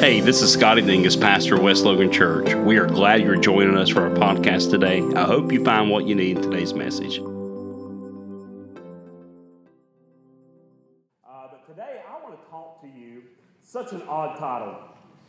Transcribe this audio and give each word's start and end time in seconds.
Hey, 0.00 0.20
this 0.20 0.42
is 0.42 0.52
Scotty 0.52 0.82
Dingus, 0.82 1.16
pastor 1.16 1.56
of 1.56 1.62
West 1.62 1.84
Logan 1.84 2.12
Church. 2.12 2.54
We 2.54 2.78
are 2.78 2.86
glad 2.86 3.20
you're 3.20 3.34
joining 3.34 3.76
us 3.76 3.88
for 3.88 4.02
our 4.02 4.14
podcast 4.14 4.70
today. 4.70 5.02
I 5.16 5.24
hope 5.24 5.50
you 5.50 5.64
find 5.64 5.90
what 5.90 6.06
you 6.06 6.14
need 6.14 6.36
in 6.36 6.42
today's 6.44 6.72
message. 6.72 7.18
Uh, 7.18 7.22
but 11.50 11.66
today 11.66 12.00
I 12.08 12.22
want 12.22 12.40
to 12.40 12.48
talk 12.48 12.80
to 12.82 12.86
you. 12.86 13.24
Such 13.60 13.90
an 13.90 14.02
odd 14.02 14.38
title, 14.38 14.78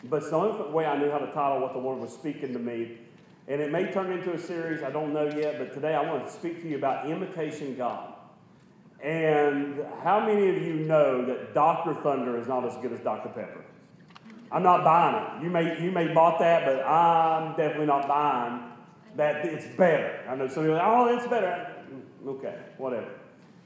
but 0.04 0.18
it's 0.18 0.30
the 0.30 0.36
only 0.36 0.72
way 0.72 0.86
I 0.86 1.00
knew 1.00 1.10
how 1.10 1.18
to 1.18 1.32
title 1.32 1.62
what 1.62 1.74
the 1.74 1.80
Lord 1.80 1.98
was 1.98 2.14
speaking 2.14 2.54
to 2.54 2.60
me. 2.60 3.00
And 3.48 3.62
it 3.62 3.72
may 3.72 3.92
turn 3.92 4.12
into 4.12 4.34
a 4.34 4.40
series, 4.40 4.84
I 4.84 4.92
don't 4.92 5.14
know 5.16 5.32
yet, 5.36 5.58
but 5.58 5.74
today 5.74 5.96
I 5.96 6.04
want 6.04 6.28
to 6.28 6.32
speak 6.32 6.62
to 6.62 6.70
you 6.70 6.78
about 6.78 7.10
imitation 7.10 7.76
God. 7.76 8.14
And 9.02 9.84
how 10.04 10.20
many 10.20 10.48
of 10.48 10.62
you 10.62 10.76
know 10.76 11.26
that 11.26 11.56
Dr. 11.56 11.96
Thunder 11.96 12.38
is 12.38 12.48
not 12.48 12.66
as 12.66 12.78
good 12.84 12.94
as 12.94 13.00
Dr. 13.00 13.30
Pepper? 13.30 13.66
I'm 14.52 14.64
not 14.64 14.84
buying 14.84 15.16
it. 15.16 15.44
You 15.44 15.50
may, 15.50 15.82
you 15.84 15.92
may 15.92 16.14
bought 16.14 16.40
that, 16.40 16.66
but 16.66 16.84
I'm 16.86 17.56
definitely 17.56 17.86
not 17.86 18.08
buying 18.08 18.64
that 19.16 19.46
it's 19.46 19.66
better. 19.76 20.20
I 20.28 20.36
know 20.36 20.48
some 20.48 20.64
people 20.64 20.80
oh, 20.82 21.16
it's 21.16 21.28
better. 21.28 21.76
Okay, 22.26 22.56
whatever. 22.78 23.10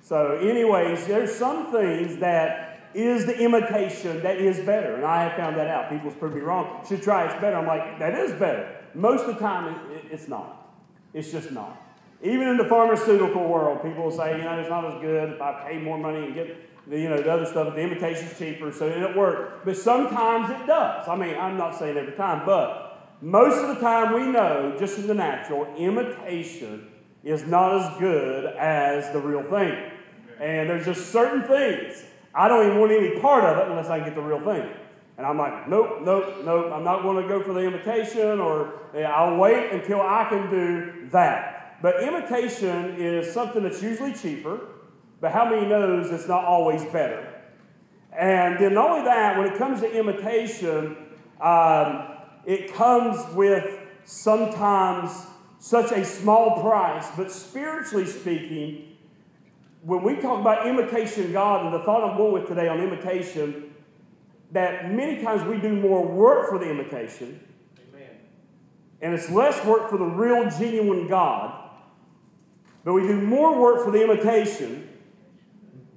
So, 0.02 0.38
anyways, 0.38 1.08
there's 1.08 1.34
some 1.34 1.72
things 1.72 2.18
that 2.18 2.90
is 2.94 3.26
the 3.26 3.38
imitation 3.40 4.22
that 4.24 4.38
is 4.38 4.60
better. 4.60 4.96
And 4.96 5.06
I 5.06 5.24
have 5.24 5.38
found 5.38 5.56
that 5.58 5.68
out. 5.68 5.90
People's 5.90 6.16
prove 6.16 6.36
me 6.36 6.42
wrong. 6.42 6.86
Should 6.88 7.02
try 7.02 7.26
it's 7.26 7.40
better. 7.42 7.56
I'm 7.56 7.66
like, 7.66 8.00
that 8.00 8.14
is 8.14 8.34
better. 8.34 8.76
Most 8.94 9.26
of 9.26 9.36
the 9.36 9.40
time, 9.40 9.92
it, 9.92 10.06
it's 10.12 10.28
not. 10.28 10.76
It's 11.14 11.32
just 11.32 11.52
not. 11.52 11.80
Even 12.22 12.48
in 12.48 12.58
the 12.58 12.66
pharmaceutical 12.66 13.48
world, 13.48 13.82
people 13.84 14.12
say, 14.12 14.38
you 14.38 14.44
know, 14.44 14.60
it's 14.60 14.70
not 14.70 14.86
as 14.86 15.02
good 15.02 15.34
if 15.34 15.42
I 15.42 15.68
pay 15.68 15.80
more 15.80 15.98
money 15.98 16.26
and 16.26 16.36
get 16.36 16.70
the, 16.88 17.00
you 17.00 17.10
know, 17.10 17.22
the 17.22 17.32
other 17.32 17.46
stuff, 17.46 17.74
the 17.76 17.82
imitation's 17.82 18.38
cheaper, 18.38 18.72
so 18.72 18.88
it 18.88 19.00
don't 19.00 19.16
work. 19.16 19.64
But 19.66 19.78
sometimes 19.78 20.50
it 20.50 20.68
does. 20.68 21.08
I 21.08 21.16
mean, 21.16 21.36
I'm 21.36 21.58
not 21.58 21.78
saying 21.78 21.98
every 21.98 22.14
time, 22.14 22.46
but 22.46 23.18
most 23.22 23.58
of 23.58 23.76
the 23.76 23.82
time 23.82 24.14
we 24.14 24.26
know, 24.26 24.76
just 24.78 24.98
in 24.98 25.08
the 25.08 25.14
natural, 25.14 25.74
imitation 25.78 26.88
is 27.24 27.48
not 27.48 27.74
as 27.80 28.00
good 28.00 28.46
as 28.58 29.12
the 29.14 29.20
real 29.20 29.44
thing. 29.44 29.92
And 30.42 30.70
there's 30.70 30.86
just 30.86 31.12
certain 31.12 31.44
things. 31.44 32.04
I 32.36 32.48
don't 32.48 32.66
even 32.66 32.80
want 32.80 32.92
any 32.92 33.20
part 33.20 33.46
of 33.46 33.58
it 33.60 33.70
unless 33.70 33.88
I 33.88 34.00
get 34.00 34.16
the 34.16 34.22
real 34.22 34.42
thing. 34.42 34.70
And 35.18 35.28
I'm 35.28 35.38
like, 35.38 35.70
nope, 35.70 36.00
nope, 36.02 36.44
nope. 36.44 36.74
I'm 36.74 36.84
not 36.84 37.04
going 37.04 37.22
to 37.22 37.30
go 37.30 37.42
for 37.42 37.54
the 37.54 37.62
imitation, 37.62 38.40
or 38.40 38.74
yeah, 38.96 39.12
I'll 39.12 39.38
wait 39.38 39.72
until 39.72 40.02
I 40.02 40.26
can 40.28 40.50
do 40.50 41.08
that. 41.12 41.78
But 41.82 42.02
imitation 42.02 42.96
is 42.98 43.32
something 43.32 43.64
that's 43.64 43.82
usually 43.82 44.14
cheaper. 44.14 44.60
But 45.24 45.32
how 45.32 45.50
many 45.50 45.66
knows 45.66 46.12
it's 46.12 46.28
not 46.28 46.44
always 46.44 46.84
better? 46.84 47.26
And 48.12 48.60
then 48.60 48.74
not 48.74 48.90
only 48.90 49.06
that, 49.06 49.38
when 49.38 49.48
it 49.48 49.58
comes 49.58 49.80
to 49.80 49.90
imitation, 49.90 50.98
um, 51.40 52.10
it 52.46 52.74
comes 52.74 53.34
with 53.34 53.80
sometimes 54.04 55.26
such 55.60 55.94
a 55.94 56.04
small 56.04 56.60
price, 56.62 57.08
but 57.16 57.32
spiritually 57.32 58.06
speaking, 58.06 58.98
when 59.84 60.04
we 60.04 60.18
talk 60.18 60.42
about 60.42 60.68
imitation 60.68 61.32
God, 61.32 61.68
and 61.68 61.74
the 61.74 61.86
thought 61.86 62.04
I'm 62.04 62.18
going 62.18 62.34
with 62.34 62.50
today 62.50 62.68
on 62.68 62.82
imitation, 62.82 63.74
that 64.52 64.92
many 64.92 65.24
times 65.24 65.48
we 65.48 65.58
do 65.58 65.74
more 65.74 66.06
work 66.06 66.50
for 66.50 66.60
the 66.60 66.70
imitation, 66.70 67.40
Amen. 67.94 68.10
and 69.02 69.14
it's 69.14 69.30
less 69.30 69.66
work 69.66 69.90
for 69.90 69.98
the 69.98 70.04
real, 70.04 70.50
genuine 70.50 71.08
God, 71.08 71.70
but 72.84 72.92
we 72.92 73.04
do 73.04 73.22
more 73.22 73.58
work 73.58 73.86
for 73.86 73.92
the 73.92 74.04
imitation 74.04 74.90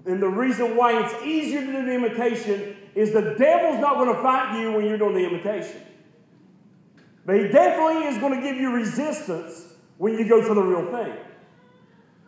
and 0.07 0.23
the 0.23 0.29
reason 0.29 0.77
why 0.77 1.03
it's 1.03 1.25
easier 1.25 1.61
to 1.61 1.67
do 1.67 1.85
the 1.85 1.93
imitation 1.93 2.77
is 2.95 3.13
the 3.13 3.35
devil's 3.37 3.81
not 3.81 3.97
going 3.97 4.15
to 4.15 4.23
fight 4.23 4.61
you 4.61 4.73
when 4.73 4.87
you're 4.87 4.99
doing 4.99 5.15
the 5.15 5.27
imitation. 5.27 5.83
But 7.27 7.37
he 7.37 7.49
definitely 7.49 8.07
is 8.07 8.19
going 8.19 8.41
to 8.41 8.41
give 8.41 8.57
you 8.57 8.73
resistance 8.73 9.75
when 9.99 10.15
you 10.15 10.29
go 10.29 10.43
for 10.43 10.55
the 10.55 10.63
real 10.63 10.87
thing. 10.93 11.13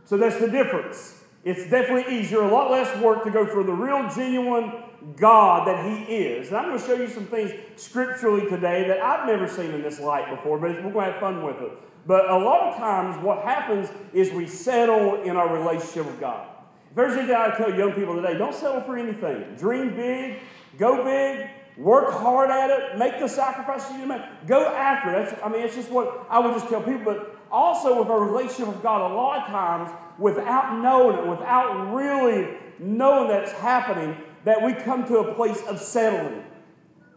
So 0.05 0.17
that's 0.17 0.39
the 0.39 0.49
difference. 0.49 1.23
It's 1.45 1.71
definitely 1.71 2.19
easier, 2.19 2.43
a 2.43 2.53
lot 2.53 2.71
less 2.71 3.01
work 3.01 3.23
to 3.25 3.31
go 3.31 3.47
for 3.47 3.63
the 3.63 3.73
real, 3.73 4.11
genuine 4.11 4.73
God 5.17 5.69
that 5.69 5.85
He 5.87 6.17
is. 6.17 6.49
And 6.49 6.57
I'm 6.57 6.65
going 6.65 6.81
to 6.81 6.85
show 6.85 6.95
you 6.95 7.09
some 7.09 7.27
things 7.27 7.53
scripturally 7.77 8.49
today 8.51 8.89
that 8.89 9.01
I've 9.01 9.27
never 9.27 9.47
seen 9.47 9.71
in 9.71 9.83
this 9.83 10.01
light 10.01 10.29
before, 10.29 10.59
but 10.59 10.71
we're 10.71 10.91
going 10.91 10.95
to 10.95 11.01
have 11.13 11.21
fun 11.21 11.45
with 11.45 11.61
it. 11.61 11.71
But 12.07 12.29
a 12.29 12.37
lot 12.37 12.73
of 12.73 12.77
times, 12.79 13.23
what 13.23 13.45
happens 13.45 13.89
is 14.13 14.33
we 14.33 14.49
settle 14.49 15.23
in 15.23 15.37
our 15.37 15.55
relationship 15.55 16.07
with 16.07 16.19
God. 16.19 16.49
There's 16.99 17.15
a 17.15 17.29
guy 17.29 17.53
I 17.53 17.57
tell 17.57 17.73
young 17.73 17.93
people 17.93 18.17
today 18.17 18.37
don't 18.37 18.53
settle 18.53 18.81
for 18.81 18.99
anything. 18.99 19.55
Dream 19.57 19.95
big, 19.95 20.41
go 20.79 21.05
big, 21.05 21.49
work 21.77 22.13
hard 22.13 22.51
at 22.51 22.71
it, 22.71 22.99
make 22.99 23.21
the 23.21 23.29
sacrifices 23.29 23.97
you 23.97 24.05
make, 24.05 24.21
go 24.49 24.67
after 24.67 25.11
it. 25.11 25.31
That's, 25.31 25.41
I 25.45 25.49
mean, 25.49 25.61
it's 25.61 25.77
just 25.77 25.93
what 25.93 26.27
I 26.29 26.41
would 26.41 26.55
just 26.55 26.69
tell 26.69 26.83
people. 26.83 27.05
But 27.05 27.37
also 27.53 28.01
with 28.01 28.09
our 28.09 28.19
relationship 28.19 28.67
with 28.67 28.83
God, 28.83 29.13
a 29.13 29.15
lot 29.15 29.45
of 29.45 29.47
times, 29.47 29.93
without 30.19 30.83
knowing 30.83 31.19
it, 31.19 31.27
without 31.29 31.95
really 31.95 32.57
knowing 32.81 33.29
that 33.29 33.45
it's 33.45 33.53
happening, 33.53 34.17
that 34.45 34.61
we 34.61 34.75
come 34.75 35.07
to 35.07 35.19
a 35.19 35.35
place 35.35 35.63
of 35.69 35.79
settling. 35.79 36.43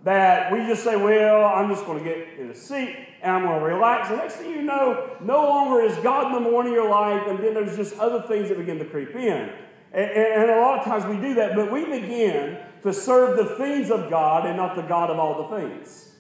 That 0.03 0.51
we 0.51 0.59
just 0.59 0.83
say, 0.83 0.95
well, 0.95 1.43
I'm 1.43 1.69
just 1.69 1.87
going 1.87 1.97
to 1.97 2.03
get 2.03 2.37
in 2.37 2.51
a 2.51 2.55
seat 2.55 2.95
and 3.23 3.31
I'm 3.31 3.45
going 3.45 3.59
to 3.59 3.65
relax. 3.65 4.09
The 4.09 4.17
next 4.17 4.35
thing 4.35 4.51
you 4.51 4.61
know, 4.61 5.17
no 5.21 5.43
longer 5.43 5.81
is 5.81 5.95
God 6.03 6.31
number 6.31 6.51
one 6.51 6.67
in 6.67 6.73
your 6.73 6.89
life, 6.89 7.23
and 7.27 7.39
then 7.39 7.55
there's 7.55 7.75
just 7.75 7.97
other 7.99 8.21
things 8.27 8.49
that 8.49 8.59
begin 8.59 8.77
to 8.77 8.85
creep 8.85 9.15
in. 9.15 9.51
And, 9.93 10.09
and 10.09 10.51
a 10.51 10.61
lot 10.61 10.79
of 10.79 10.85
times 10.85 11.05
we 11.05 11.17
do 11.21 11.35
that, 11.35 11.55
but 11.55 11.71
we 11.71 11.85
begin 11.85 12.57
to 12.83 12.93
serve 12.93 13.37
the 13.37 13.55
things 13.55 13.91
of 13.91 14.09
God 14.09 14.45
and 14.45 14.57
not 14.57 14.75
the 14.75 14.81
God 14.81 15.09
of 15.09 15.19
all 15.19 15.49
the 15.49 15.57
things. 15.57 16.15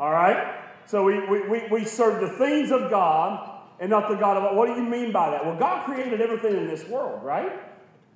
All 0.00 0.10
right? 0.10 0.58
So 0.86 1.04
we, 1.04 1.24
we, 1.26 1.48
we, 1.48 1.62
we 1.70 1.84
serve 1.84 2.20
the 2.20 2.36
things 2.36 2.70
of 2.70 2.90
God 2.90 3.60
and 3.80 3.90
not 3.90 4.08
the 4.08 4.16
God 4.16 4.36
of 4.36 4.56
what 4.56 4.66
do 4.66 4.74
you 4.74 4.88
mean 4.88 5.12
by 5.12 5.30
that? 5.30 5.44
Well, 5.44 5.56
God 5.58 5.84
created 5.84 6.20
everything 6.20 6.56
in 6.56 6.66
this 6.66 6.86
world, 6.86 7.24
right? 7.24 7.52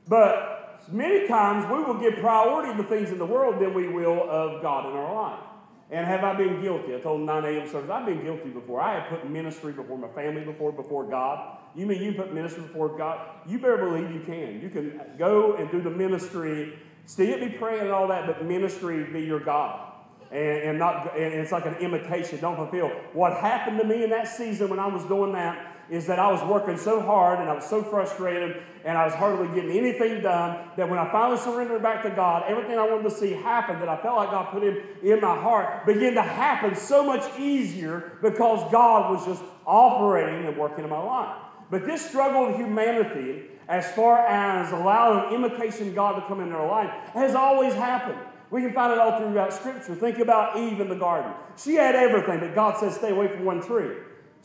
But 0.09 0.85
many 0.91 1.27
times 1.27 1.65
we 1.71 1.83
will 1.83 1.99
give 1.99 2.21
priority 2.21 2.77
to 2.81 2.89
things 2.89 3.11
in 3.11 3.19
the 3.19 3.27
world 3.27 3.61
than 3.61 3.75
we 3.75 3.89
will 3.89 4.29
of 4.31 4.63
God 4.63 4.91
in 4.91 4.97
our 4.97 5.15
life. 5.15 5.45
And 5.91 6.05
have 6.05 6.25
I 6.25 6.35
been 6.35 6.61
guilty? 6.61 6.97
I 6.97 6.99
told 6.99 7.21
9 7.21 7.45
a.m. 7.45 7.69
service, 7.69 7.91
I've 7.91 8.07
been 8.07 8.23
guilty 8.23 8.51
before. 8.51 8.81
I 8.81 8.99
have 8.99 9.09
put 9.09 9.31
ministry 9.31 9.73
before 9.73 9.97
my 9.97 10.09
family 10.09 10.45
before, 10.45 10.73
before 10.73 11.05
God. 11.05 11.59
You 11.77 11.87
mean 11.87 12.03
you 12.03 12.13
put 12.13 12.35
ministry 12.35 12.63
before 12.63 12.97
God? 12.97 13.21
You 13.47 13.59
better 13.59 13.77
believe 13.77 14.11
you 14.11 14.21
can. 14.21 14.61
You 14.61 14.69
can 14.69 15.01
go 15.17 15.55
and 15.55 15.71
do 15.71 15.81
the 15.81 15.91
ministry, 15.91 16.77
still 17.05 17.39
be 17.39 17.51
praying 17.51 17.83
and 17.83 17.91
all 17.93 18.09
that, 18.09 18.27
but 18.27 18.45
ministry 18.45 19.05
be 19.05 19.21
your 19.21 19.39
God. 19.39 19.93
And, 20.33 20.71
and 20.71 20.79
not 20.79 21.17
and 21.17 21.35
it's 21.35 21.53
like 21.53 21.67
an 21.67 21.77
imitation, 21.77 22.41
don't 22.41 22.57
fulfill. 22.57 22.89
What 23.13 23.35
happened 23.35 23.79
to 23.79 23.87
me 23.87 24.03
in 24.03 24.11
that 24.11 24.27
season 24.27 24.69
when 24.69 24.81
I 24.81 24.87
was 24.89 25.05
doing 25.05 25.33
that 25.35 25.76
is 25.91 26.07
that 26.07 26.19
I 26.19 26.31
was 26.31 26.43
working 26.43 26.77
so 26.77 27.01
hard 27.01 27.39
and 27.39 27.49
I 27.49 27.55
was 27.55 27.69
so 27.69 27.83
frustrated 27.83 28.63
and 28.85 28.97
I 28.97 29.05
was 29.05 29.15
hardly 29.15 29.49
getting 29.49 29.77
anything 29.77 30.23
done 30.23 30.69
that 30.77 30.89
when 30.89 30.99
I 30.99 31.11
finally 31.11 31.39
surrendered 31.39 31.83
back 31.83 32.03
to 32.05 32.11
God, 32.11 32.45
everything 32.49 32.79
I 32.79 32.89
wanted 32.89 33.05
to 33.05 33.11
see 33.11 33.33
happen 33.33 33.79
that 33.81 33.89
I 33.89 33.97
felt 34.01 34.17
like 34.17 34.31
God 34.31 34.53
put 34.53 34.63
in, 34.63 34.83
in 35.03 35.21
my 35.21 35.37
heart 35.37 35.87
began 35.87 36.15
to 36.15 36.23
happen 36.23 36.75
so 36.75 37.05
much 37.05 37.39
easier 37.39 38.19
because 38.23 38.71
God 38.71 39.13
was 39.13 39.27
just 39.27 39.43
operating 39.67 40.47
and 40.47 40.57
working 40.57 40.85
in 40.85 40.91
my 40.91 41.03
life. 41.03 41.37
But 41.71 41.85
this 41.85 42.05
struggle 42.09 42.47
of 42.47 42.57
humanity, 42.57 43.47
as 43.69 43.91
far 43.93 44.25
as 44.27 44.73
allowing 44.73 45.35
imitation 45.35 45.93
God 45.95 46.21
to 46.21 46.27
come 46.29 46.41
into 46.41 46.55
our 46.55 46.69
life, 46.69 46.91
has 47.13 47.35
always 47.35 47.75
happened. 47.75 48.19
We 48.51 48.63
can 48.63 48.73
find 48.73 48.93
it 48.93 48.99
all 48.99 49.19
throughout 49.19 49.53
Scripture. 49.53 49.95
Think 49.97 50.21
about 50.21 50.57
Eve 50.57 50.79
in 50.81 50.89
the 50.89 50.95
garden. 50.95 51.33
She 51.57 51.75
had 51.75 51.97
everything, 51.97 52.39
but 52.39 52.55
God 52.55 52.79
said, 52.79 52.93
stay 52.93 53.11
away 53.11 53.29
from 53.29 53.45
one 53.45 53.61
tree. 53.61 53.97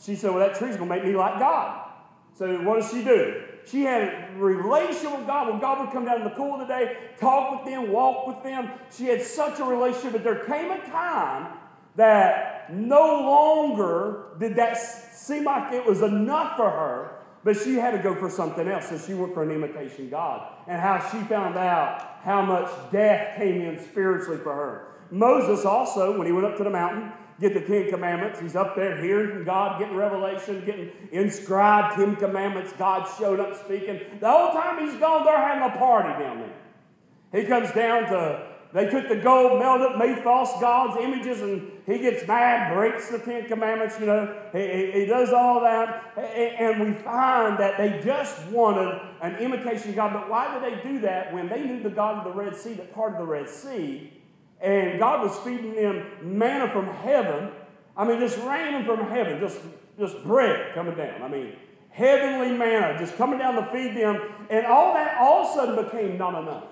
She 0.04 0.16
said, 0.16 0.30
Well, 0.30 0.40
that 0.40 0.58
tree's 0.58 0.76
going 0.76 0.88
to 0.88 0.94
make 0.96 1.04
me 1.04 1.14
like 1.14 1.38
God. 1.38 1.90
So 2.34 2.62
what 2.62 2.80
does 2.80 2.90
she 2.90 3.04
do? 3.04 3.42
She 3.66 3.82
had 3.82 4.02
a 4.02 4.36
relationship 4.36 5.16
with 5.16 5.26
God. 5.26 5.48
When 5.48 5.60
God 5.60 5.80
would 5.80 5.92
come 5.92 6.04
down 6.04 6.18
in 6.18 6.24
the 6.24 6.34
cool 6.34 6.54
of 6.54 6.60
the 6.60 6.66
day, 6.66 6.96
talk 7.18 7.64
with 7.64 7.72
them, 7.72 7.92
walk 7.92 8.26
with 8.26 8.42
them, 8.42 8.70
she 8.90 9.04
had 9.04 9.22
such 9.22 9.60
a 9.60 9.64
relationship. 9.64 10.12
But 10.12 10.24
there 10.24 10.44
came 10.44 10.70
a 10.70 10.78
time 10.86 11.58
that 11.96 12.72
no 12.72 13.20
longer 13.20 14.24
did 14.38 14.56
that 14.56 14.76
seem 14.78 15.44
like 15.44 15.72
it 15.72 15.84
was 15.84 16.02
enough 16.02 16.56
for 16.56 16.68
her, 16.68 17.18
but 17.44 17.56
she 17.56 17.74
had 17.74 17.92
to 17.92 17.98
go 17.98 18.14
for 18.14 18.30
something 18.30 18.66
else. 18.66 18.88
So 18.88 18.98
she 18.98 19.14
went 19.14 19.34
for 19.34 19.42
an 19.42 19.50
imitation 19.50 20.08
God. 20.08 20.48
And 20.66 20.80
how 20.80 20.98
she 21.10 21.18
found 21.28 21.56
out 21.56 22.18
how 22.22 22.42
much 22.42 22.70
death 22.90 23.36
came 23.36 23.60
in 23.60 23.84
spiritually 23.84 24.38
for 24.38 24.54
her. 24.54 24.88
Moses 25.10 25.64
also, 25.66 26.16
when 26.16 26.26
he 26.26 26.32
went 26.32 26.46
up 26.46 26.56
to 26.56 26.64
the 26.64 26.70
mountain, 26.70 27.12
get 27.42 27.54
the 27.54 27.60
Ten 27.60 27.90
Commandments. 27.90 28.40
He's 28.40 28.56
up 28.56 28.76
there 28.76 29.02
hearing 29.02 29.30
from 29.30 29.44
God, 29.44 29.78
getting 29.78 29.96
revelation, 29.96 30.64
getting 30.64 30.90
inscribed 31.10 31.96
Ten 31.96 32.16
Commandments. 32.16 32.72
God 32.78 33.06
showed 33.18 33.40
up 33.40 33.54
speaking. 33.64 34.00
The 34.20 34.30
whole 34.30 34.52
time 34.52 34.86
he's 34.86 34.98
gone, 34.98 35.24
they're 35.24 35.36
having 35.36 35.74
a 35.74 35.76
party 35.76 36.08
down 36.22 36.38
there. 36.38 37.42
He 37.42 37.46
comes 37.46 37.72
down 37.72 38.04
to, 38.04 38.46
they 38.72 38.88
took 38.88 39.08
the 39.08 39.16
gold, 39.16 39.58
melted, 39.58 39.98
made 39.98 40.22
false 40.22 40.58
gods, 40.60 40.96
images, 41.00 41.40
and 41.40 41.70
he 41.84 41.98
gets 41.98 42.26
mad, 42.28 42.72
breaks 42.72 43.10
the 43.10 43.18
Ten 43.18 43.46
Commandments, 43.46 43.98
you 43.98 44.06
know. 44.06 44.34
He, 44.52 44.60
he, 44.60 44.92
he 45.00 45.06
does 45.06 45.30
all 45.30 45.60
that. 45.62 46.16
And 46.16 46.80
we 46.80 46.92
find 47.02 47.58
that 47.58 47.76
they 47.76 48.00
just 48.04 48.46
wanted 48.46 49.00
an 49.20 49.36
imitation 49.36 49.90
of 49.90 49.96
God. 49.96 50.12
But 50.12 50.30
why 50.30 50.54
did 50.54 50.62
they 50.62 50.82
do 50.88 51.00
that 51.00 51.34
when 51.34 51.48
they 51.48 51.64
knew 51.64 51.82
the 51.82 51.90
God 51.90 52.18
of 52.18 52.32
the 52.32 52.38
Red 52.38 52.54
Sea 52.54 52.74
that 52.74 52.94
part 52.94 53.14
of 53.14 53.18
the 53.18 53.26
Red 53.26 53.48
Sea? 53.48 54.21
And 54.62 54.98
God 54.98 55.22
was 55.22 55.36
feeding 55.38 55.74
them 55.74 56.06
manna 56.22 56.70
from 56.70 56.86
heaven. 56.86 57.50
I 57.96 58.06
mean, 58.06 58.20
just 58.20 58.38
raining 58.38 58.84
from 58.86 59.08
heaven, 59.08 59.40
just, 59.40 59.58
just 59.98 60.22
bread 60.24 60.74
coming 60.74 60.94
down. 60.94 61.22
I 61.22 61.28
mean, 61.28 61.54
heavenly 61.90 62.56
manna 62.56 62.98
just 62.98 63.16
coming 63.16 63.38
down 63.38 63.54
to 63.56 63.70
feed 63.72 63.96
them. 63.96 64.20
And 64.50 64.66
all 64.66 64.94
that 64.94 65.18
all 65.20 65.44
of 65.44 65.50
a 65.50 65.54
sudden 65.54 65.84
became 65.84 66.16
not 66.16 66.40
enough. 66.40 66.64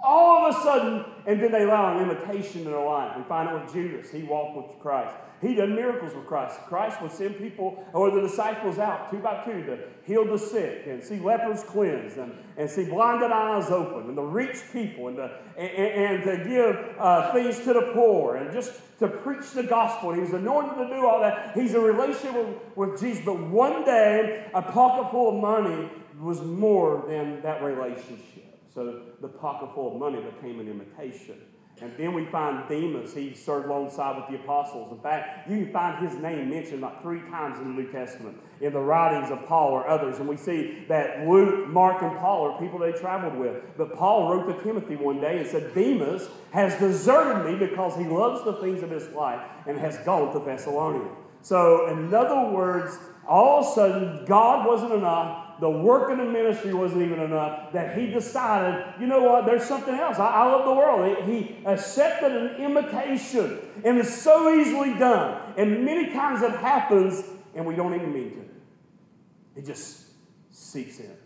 All 0.00 0.46
of 0.46 0.54
a 0.54 0.62
sudden, 0.62 1.04
and 1.26 1.42
then 1.42 1.50
they 1.50 1.64
allow 1.64 1.98
an 1.98 2.08
imitation 2.08 2.60
in 2.60 2.70
their 2.70 2.84
life. 2.84 3.16
We 3.16 3.24
find 3.24 3.48
it 3.50 3.62
with 3.62 3.72
Judas. 3.72 4.10
He 4.10 4.22
walked 4.22 4.56
with 4.56 4.80
Christ. 4.80 5.14
He 5.40 5.54
did 5.54 5.70
miracles 5.70 6.14
with 6.14 6.26
Christ. 6.26 6.58
Christ 6.66 7.00
would 7.00 7.12
send 7.12 7.38
people 7.38 7.84
or 7.92 8.10
the 8.10 8.20
disciples 8.20 8.78
out 8.78 9.10
two 9.10 9.18
by 9.18 9.44
two 9.44 9.64
to 9.64 9.78
heal 10.04 10.24
the 10.24 10.38
sick 10.38 10.84
and 10.86 11.02
see 11.02 11.20
lepers 11.20 11.62
cleansed 11.62 12.16
and, 12.16 12.32
and 12.56 12.68
see 12.68 12.84
blinded 12.84 13.30
eyes 13.30 13.70
open 13.70 14.08
and 14.08 14.16
to 14.16 14.22
reach 14.22 14.56
people 14.72 15.08
and 15.08 15.16
to, 15.16 15.30
and, 15.56 15.70
and 15.70 16.24
to 16.24 16.48
give 16.48 16.96
uh, 16.98 17.32
things 17.32 17.58
to 17.60 17.72
the 17.72 17.90
poor 17.94 18.36
and 18.36 18.52
just 18.52 18.72
to 18.98 19.06
preach 19.06 19.52
the 19.52 19.62
gospel. 19.62 20.12
He 20.12 20.20
was 20.20 20.32
anointed 20.32 20.76
to 20.76 20.88
do 20.88 21.06
all 21.06 21.20
that. 21.20 21.52
He's 21.54 21.74
a 21.74 21.80
relationship 21.80 22.34
with, 22.34 22.56
with 22.90 23.00
Jesus. 23.00 23.24
But 23.24 23.38
one 23.38 23.84
day, 23.84 24.46
a 24.54 24.62
pocket 24.62 25.12
full 25.12 25.36
of 25.36 25.40
money 25.40 25.88
was 26.20 26.40
more 26.40 27.04
than 27.06 27.42
that 27.42 27.62
relationship. 27.62 28.47
So 28.78 29.00
the 29.20 29.26
pocket 29.26 29.74
full 29.74 29.94
of 29.94 29.98
money 29.98 30.20
became 30.22 30.60
an 30.60 30.68
imitation. 30.68 31.34
And 31.80 31.92
then 31.98 32.14
we 32.14 32.26
find 32.26 32.68
Demas. 32.68 33.12
He 33.12 33.34
served 33.34 33.66
alongside 33.66 34.16
with 34.16 34.28
the 34.28 34.36
apostles. 34.36 34.92
In 34.92 35.00
fact, 35.00 35.50
you 35.50 35.64
can 35.64 35.72
find 35.72 36.08
his 36.08 36.16
name 36.22 36.48
mentioned 36.48 36.78
about 36.78 37.02
three 37.02 37.18
times 37.22 37.58
in 37.58 37.64
the 37.64 37.82
New 37.82 37.90
Testament 37.90 38.38
in 38.60 38.72
the 38.72 38.78
writings 38.78 39.32
of 39.32 39.44
Paul 39.48 39.72
or 39.72 39.88
others. 39.88 40.20
And 40.20 40.28
we 40.28 40.36
see 40.36 40.84
that 40.86 41.26
Luke, 41.26 41.66
Mark, 41.66 42.02
and 42.02 42.16
Paul 42.18 42.52
are 42.52 42.60
people 42.60 42.78
they 42.78 42.92
traveled 42.92 43.34
with. 43.34 43.64
But 43.76 43.96
Paul 43.96 44.30
wrote 44.30 44.56
to 44.56 44.62
Timothy 44.62 44.94
one 44.94 45.20
day 45.20 45.38
and 45.38 45.46
said, 45.48 45.74
Demas 45.74 46.28
has 46.52 46.78
deserted 46.78 47.50
me 47.50 47.58
because 47.58 47.96
he 47.96 48.04
loves 48.04 48.44
the 48.44 48.52
things 48.60 48.84
of 48.84 48.90
this 48.90 49.12
life 49.12 49.40
and 49.66 49.76
has 49.76 49.98
gone 50.04 50.32
to 50.34 50.38
Thessalonica. 50.38 51.16
So, 51.42 51.88
in 51.88 52.14
other 52.14 52.52
words, 52.52 52.96
all 53.28 53.58
of 53.58 53.66
a 53.66 53.74
sudden, 53.74 54.24
God 54.24 54.68
wasn't 54.68 54.92
enough 54.92 55.47
the 55.60 55.68
work 55.68 56.10
in 56.10 56.18
the 56.18 56.24
ministry 56.24 56.72
wasn't 56.72 57.02
even 57.02 57.20
enough, 57.20 57.72
that 57.72 57.98
he 57.98 58.06
decided, 58.06 58.94
you 59.00 59.06
know 59.06 59.22
what, 59.22 59.44
there's 59.44 59.64
something 59.64 59.94
else. 59.94 60.18
I, 60.18 60.26
I 60.26 60.44
love 60.52 60.64
the 60.64 60.74
world. 60.74 61.26
He, 61.26 61.32
he 61.32 61.56
accepted 61.66 62.32
an 62.32 62.62
imitation, 62.62 63.58
and 63.84 63.98
it's 63.98 64.22
so 64.22 64.54
easily 64.54 64.94
done. 64.98 65.54
And 65.56 65.84
many 65.84 66.12
times 66.12 66.42
it 66.42 66.52
happens, 66.52 67.24
and 67.54 67.66
we 67.66 67.74
don't 67.74 67.94
even 67.94 68.12
mean 68.12 68.30
to. 68.30 69.60
It 69.60 69.66
just 69.66 70.06
seeps 70.50 71.00
in. 71.00 71.16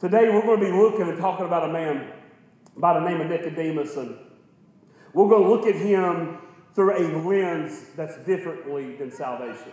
Today 0.00 0.28
we're 0.30 0.42
going 0.42 0.60
to 0.60 0.66
be 0.66 0.72
looking 0.72 1.08
and 1.08 1.18
talking 1.18 1.46
about 1.46 1.70
a 1.70 1.72
man 1.72 2.12
by 2.76 2.94
the 2.98 3.08
name 3.08 3.20
of 3.20 3.28
Nicodemus, 3.28 3.96
and 3.96 4.16
we're 5.12 5.28
going 5.28 5.44
to 5.44 5.48
look 5.48 5.66
at 5.66 5.74
him 5.76 6.38
through 6.74 6.96
a 6.96 7.04
lens 7.26 7.86
that's 7.96 8.16
differently 8.24 8.96
than 8.96 9.10
salvation. 9.10 9.72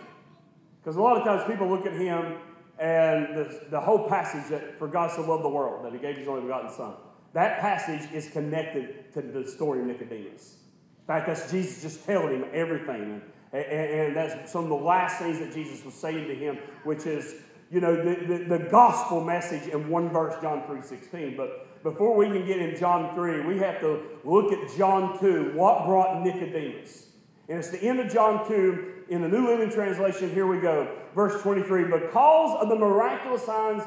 Because 0.80 0.96
a 0.96 1.02
lot 1.02 1.16
of 1.16 1.24
times 1.24 1.42
people 1.50 1.68
look 1.68 1.86
at 1.86 1.92
him 1.92 2.36
and 2.78 3.36
the, 3.36 3.60
the 3.70 3.80
whole 3.80 4.08
passage 4.08 4.50
that 4.50 4.78
for 4.78 4.88
God 4.88 5.10
so 5.10 5.22
loved 5.22 5.44
the 5.44 5.48
world 5.48 5.84
that 5.84 5.92
he 5.92 5.98
gave 5.98 6.16
his 6.16 6.28
only 6.28 6.42
begotten 6.42 6.70
son. 6.70 6.94
That 7.32 7.60
passage 7.60 8.10
is 8.12 8.28
connected 8.30 9.12
to 9.14 9.22
the 9.22 9.46
story 9.46 9.80
of 9.80 9.86
Nicodemus. 9.86 10.56
In 11.00 11.06
fact, 11.06 11.26
that's 11.26 11.50
Jesus 11.50 11.82
just 11.82 12.04
telling 12.04 12.40
him 12.40 12.44
everything. 12.52 13.20
And, 13.52 13.64
and, 13.64 14.00
and 14.00 14.16
that's 14.16 14.50
some 14.50 14.64
of 14.64 14.70
the 14.70 14.76
last 14.76 15.18
things 15.18 15.38
that 15.38 15.52
Jesus 15.52 15.84
was 15.84 15.94
saying 15.94 16.28
to 16.28 16.34
him, 16.34 16.58
which 16.84 17.06
is, 17.06 17.36
you 17.70 17.80
know, 17.80 17.96
the, 17.96 18.26
the, 18.26 18.58
the 18.58 18.68
gospel 18.70 19.22
message 19.22 19.68
in 19.68 19.88
one 19.88 20.10
verse, 20.10 20.34
John 20.42 20.62
3.16. 20.62 21.36
But 21.36 21.82
before 21.82 22.16
we 22.16 22.26
can 22.26 22.46
get 22.46 22.58
in 22.58 22.76
John 22.78 23.14
3, 23.14 23.46
we 23.46 23.58
have 23.58 23.80
to 23.80 24.02
look 24.24 24.52
at 24.52 24.76
John 24.76 25.18
2, 25.20 25.52
what 25.54 25.86
brought 25.86 26.22
Nicodemus. 26.22 27.06
And 27.48 27.58
it's 27.58 27.70
the 27.70 27.82
end 27.82 28.00
of 28.00 28.12
John 28.12 28.46
2, 28.48 28.95
in 29.08 29.22
the 29.22 29.28
New 29.28 29.46
Living 29.46 29.70
Translation, 29.70 30.32
here 30.32 30.46
we 30.46 30.58
go. 30.58 30.96
Verse 31.14 31.40
23 31.42 31.84
Because 31.84 32.60
of 32.60 32.68
the 32.68 32.76
miraculous 32.76 33.44
signs 33.44 33.82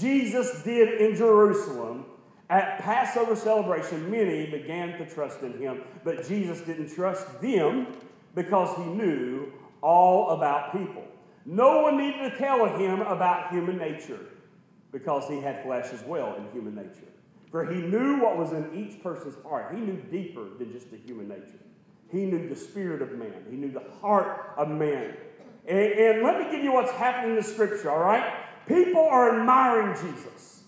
Jesus 0.00 0.62
did 0.62 1.00
in 1.00 1.16
Jerusalem 1.16 2.04
at 2.50 2.78
Passover 2.80 3.36
celebration, 3.36 4.10
many 4.10 4.50
began 4.50 4.98
to 4.98 5.06
trust 5.06 5.42
in 5.42 5.58
him. 5.58 5.82
But 6.04 6.26
Jesus 6.26 6.60
didn't 6.60 6.94
trust 6.94 7.40
them 7.40 7.88
because 8.34 8.76
he 8.76 8.84
knew 8.84 9.52
all 9.80 10.30
about 10.30 10.72
people. 10.72 11.04
No 11.44 11.82
one 11.82 11.96
needed 11.96 12.30
to 12.30 12.36
tell 12.36 12.66
him 12.76 13.00
about 13.00 13.50
human 13.50 13.78
nature 13.78 14.20
because 14.92 15.28
he 15.28 15.40
had 15.40 15.62
flesh 15.62 15.92
as 15.92 16.02
well 16.04 16.34
in 16.36 16.50
human 16.52 16.74
nature. 16.74 17.08
For 17.50 17.64
he 17.64 17.80
knew 17.80 18.20
what 18.20 18.36
was 18.36 18.52
in 18.52 18.74
each 18.74 19.02
person's 19.02 19.36
heart. 19.42 19.74
He 19.74 19.80
knew 19.80 19.96
deeper 20.10 20.44
than 20.58 20.72
just 20.72 20.90
the 20.90 20.98
human 20.98 21.28
nature. 21.28 21.58
He 22.10 22.24
knew 22.24 22.48
the 22.48 22.56
spirit 22.56 23.02
of 23.02 23.12
man, 23.12 23.44
he 23.50 23.56
knew 23.56 23.70
the 23.70 23.84
heart 24.00 24.54
of 24.56 24.68
man. 24.68 25.14
And, 25.66 25.78
and 25.78 26.22
let 26.22 26.38
me 26.38 26.50
give 26.50 26.64
you 26.64 26.72
what's 26.72 26.92
happening 26.92 27.30
in 27.30 27.36
the 27.36 27.42
scripture, 27.42 27.90
all 27.90 27.98
right? 27.98 28.24
People 28.66 29.02
are 29.02 29.38
admiring 29.38 29.94
Jesus. 29.94 30.62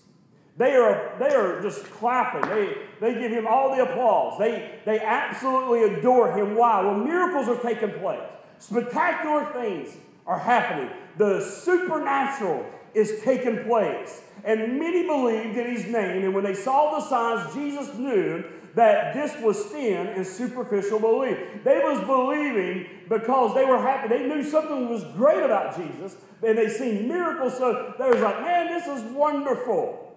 They 0.57 0.75
are, 0.75 1.15
they 1.17 1.33
are 1.33 1.61
just 1.61 1.85
clapping. 1.85 2.47
They, 2.49 2.75
they 2.99 3.19
give 3.19 3.31
him 3.31 3.47
all 3.47 3.75
the 3.75 3.83
applause. 3.83 4.37
They, 4.37 4.79
they 4.85 4.99
absolutely 4.99 5.95
adore 5.95 6.33
him. 6.33 6.55
Why? 6.55 6.81
Well, 6.81 6.95
miracles 6.95 7.47
are 7.47 7.61
taking 7.61 7.91
place. 7.99 8.21
Spectacular 8.59 9.45
things 9.53 9.95
are 10.27 10.37
happening. 10.37 10.91
The 11.17 11.41
supernatural 11.41 12.65
is 12.93 13.21
taking 13.23 13.63
place. 13.63 14.21
And 14.43 14.77
many 14.77 15.07
believed 15.07 15.57
in 15.57 15.75
his 15.75 15.85
name. 15.85 16.25
And 16.25 16.33
when 16.35 16.43
they 16.43 16.53
saw 16.53 16.99
the 16.99 17.05
signs, 17.07 17.55
Jesus 17.55 17.95
knew 17.95 18.43
that 18.75 19.13
this 19.13 19.35
was 19.41 19.65
thin 19.65 20.07
and 20.07 20.25
superficial 20.25 20.99
belief. 20.99 21.37
They 21.63 21.79
was 21.79 21.99
believing 22.05 22.87
because 23.09 23.53
they 23.53 23.65
were 23.65 23.81
happy. 23.81 24.07
They 24.07 24.27
knew 24.27 24.43
something 24.43 24.89
was 24.89 25.03
great 25.15 25.43
about 25.43 25.75
Jesus, 25.75 26.15
and 26.41 26.57
they 26.57 26.69
seen 26.69 27.07
miracles, 27.07 27.57
so 27.57 27.93
they 27.99 28.09
was 28.09 28.21
like, 28.21 28.41
man, 28.41 28.67
this 28.67 28.87
is 28.87 29.11
wonderful. 29.11 30.13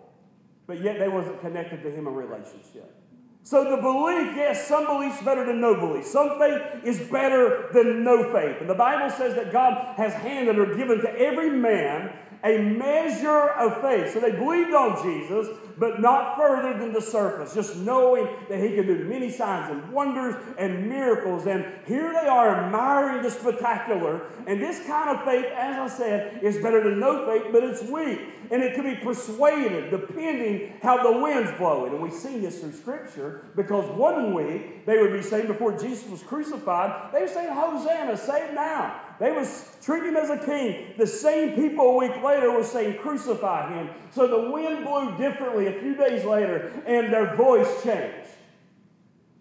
But 0.67 0.81
yet 0.81 0.99
they 0.99 1.09
wasn't 1.09 1.41
connected 1.41 1.83
to 1.83 1.91
him 1.91 2.07
in 2.07 2.15
relationship. 2.15 2.95
So 3.43 3.63
the 3.63 3.77
belief, 3.77 4.35
yes, 4.37 4.67
some 4.67 4.87
belief's 4.87 5.23
better 5.23 5.45
than 5.45 5.61
no 5.61 5.75
belief. 5.75 6.07
Some 6.07 6.39
faith 6.39 6.63
is 6.83 6.99
better 7.11 7.69
than 7.75 8.03
no 8.03 8.33
faith. 8.33 8.57
And 8.61 8.71
the 8.71 8.75
Bible 8.75 9.15
says 9.15 9.35
that 9.35 9.53
God 9.53 9.97
has 9.99 10.15
handed 10.15 10.59
or 10.59 10.75
given 10.75 11.03
to 11.03 11.11
every 11.19 11.51
man 11.51 12.17
a 12.45 12.59
measure 12.59 13.49
of 13.49 13.81
faith. 13.81 14.13
So 14.13 14.21
they 14.21 14.33
believed 14.33 14.75
on 14.75 15.03
Jesus, 15.03 15.49
but 15.79 16.01
not 16.01 16.37
further 16.37 16.79
than 16.79 16.93
the 16.93 17.01
surface, 17.01 17.55
just 17.55 17.77
knowing 17.77 18.29
that 18.51 18.61
he 18.61 18.77
could 18.77 18.87
do 18.87 19.05
many 19.05 19.31
signs 19.31 19.71
and 19.71 19.91
wonders 19.91 20.37
and 20.59 20.87
miracles. 20.89 21.47
And 21.47 21.65
here 21.87 22.13
they 22.13 22.29
are 22.29 22.65
admiring 22.65 23.23
the 23.23 23.31
spectacular. 23.31 24.27
And 24.47 24.61
this 24.61 24.87
kind 24.87 25.17
of 25.17 25.25
faith, 25.25 25.47
as 25.57 25.93
I 25.93 25.97
said, 25.97 26.43
is 26.43 26.59
better 26.59 26.85
than 26.85 27.01
no 27.01 27.27
faith, 27.27 27.51
but 27.51 27.65
it's 27.65 27.83
weak. 27.83 28.21
And 28.51 28.63
it 28.63 28.75
can 28.75 28.85
be 28.85 28.97
persuaded 28.97 29.91
depending 29.91 30.75
how 30.83 31.03
the 31.03 31.19
wind's 31.19 31.51
blowing. 31.53 31.95
And 31.95 32.03
we 32.03 32.11
see 32.11 32.41
this 32.41 32.61
through 32.61 32.73
Scripture 32.73 33.47
because 33.57 33.89
one 33.97 34.35
week 34.35 34.85
they 34.85 34.99
would 34.99 35.15
be 35.15 35.23
saying 35.23 35.47
before 35.47 35.79
Jesus 35.79 36.07
was 36.11 36.23
crucified, 36.23 37.11
they 37.13 37.23
were 37.23 37.29
saying, 37.29 37.53
Hosanna, 37.53 38.19
save 38.19 38.53
now. 38.53 39.01
They 39.21 39.33
was 39.33 39.77
treating 39.83 40.11
him 40.11 40.17
as 40.17 40.31
a 40.31 40.39
king. 40.39 40.95
The 40.99 41.07
same 41.07 41.55
people 41.55 41.85
a 41.91 41.97
week 41.97 42.23
later 42.23 42.51
were 42.51 42.65
saying, 42.65 42.99
crucify 42.99 43.73
him. 43.73 43.91
So 44.11 44.27
the 44.27 44.51
wind 44.51 44.85
blew 44.85 45.17
differently 45.17 45.67
a 45.67 45.81
few 45.81 45.95
days 45.95 46.25
later, 46.25 46.73
and 46.87 47.13
their 47.13 47.37
voice 47.37 47.83
changed. 47.83 48.29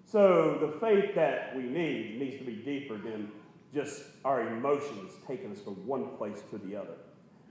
So 0.05 0.57
the 0.61 0.79
faith 0.79 1.15
that 1.15 1.55
we 1.55 1.63
need 1.63 2.19
needs 2.19 2.37
to 2.37 2.43
be 2.43 2.53
deeper 2.53 2.97
than 2.97 3.31
just 3.73 4.03
our 4.23 4.47
emotions 4.47 5.13
taking 5.27 5.51
us 5.51 5.59
from 5.59 5.87
one 5.87 6.15
place 6.17 6.39
to 6.51 6.59
the 6.59 6.75
other. 6.75 6.93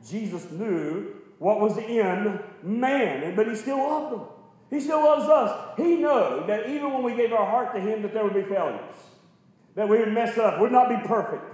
Jesus 0.09 0.50
knew 0.52 1.14
what 1.38 1.59
was 1.61 1.76
in 1.79 2.38
man, 2.62 3.35
but 3.35 3.49
he 3.49 3.57
still 3.57 3.79
loved 3.79 4.14
them. 4.14 4.26
He 4.71 4.81
still 4.81 5.00
loves 5.00 5.29
us. 5.29 5.76
He 5.76 5.97
knew 5.97 6.45
that 6.47 6.69
even 6.69 6.93
when 6.93 7.02
we 7.02 7.14
gave 7.14 7.33
our 7.33 7.45
heart 7.45 7.75
to 7.75 7.81
him, 7.81 8.02
that 8.02 8.14
there 8.14 8.23
would 8.23 8.35
be 8.35 8.43
failures, 8.43 8.95
that 9.75 9.88
we 9.88 9.99
would 9.99 10.12
mess 10.12 10.38
up, 10.38 10.61
would 10.61 10.73
not 10.73 10.88
be 10.88 10.97
perfect. 11.07 11.51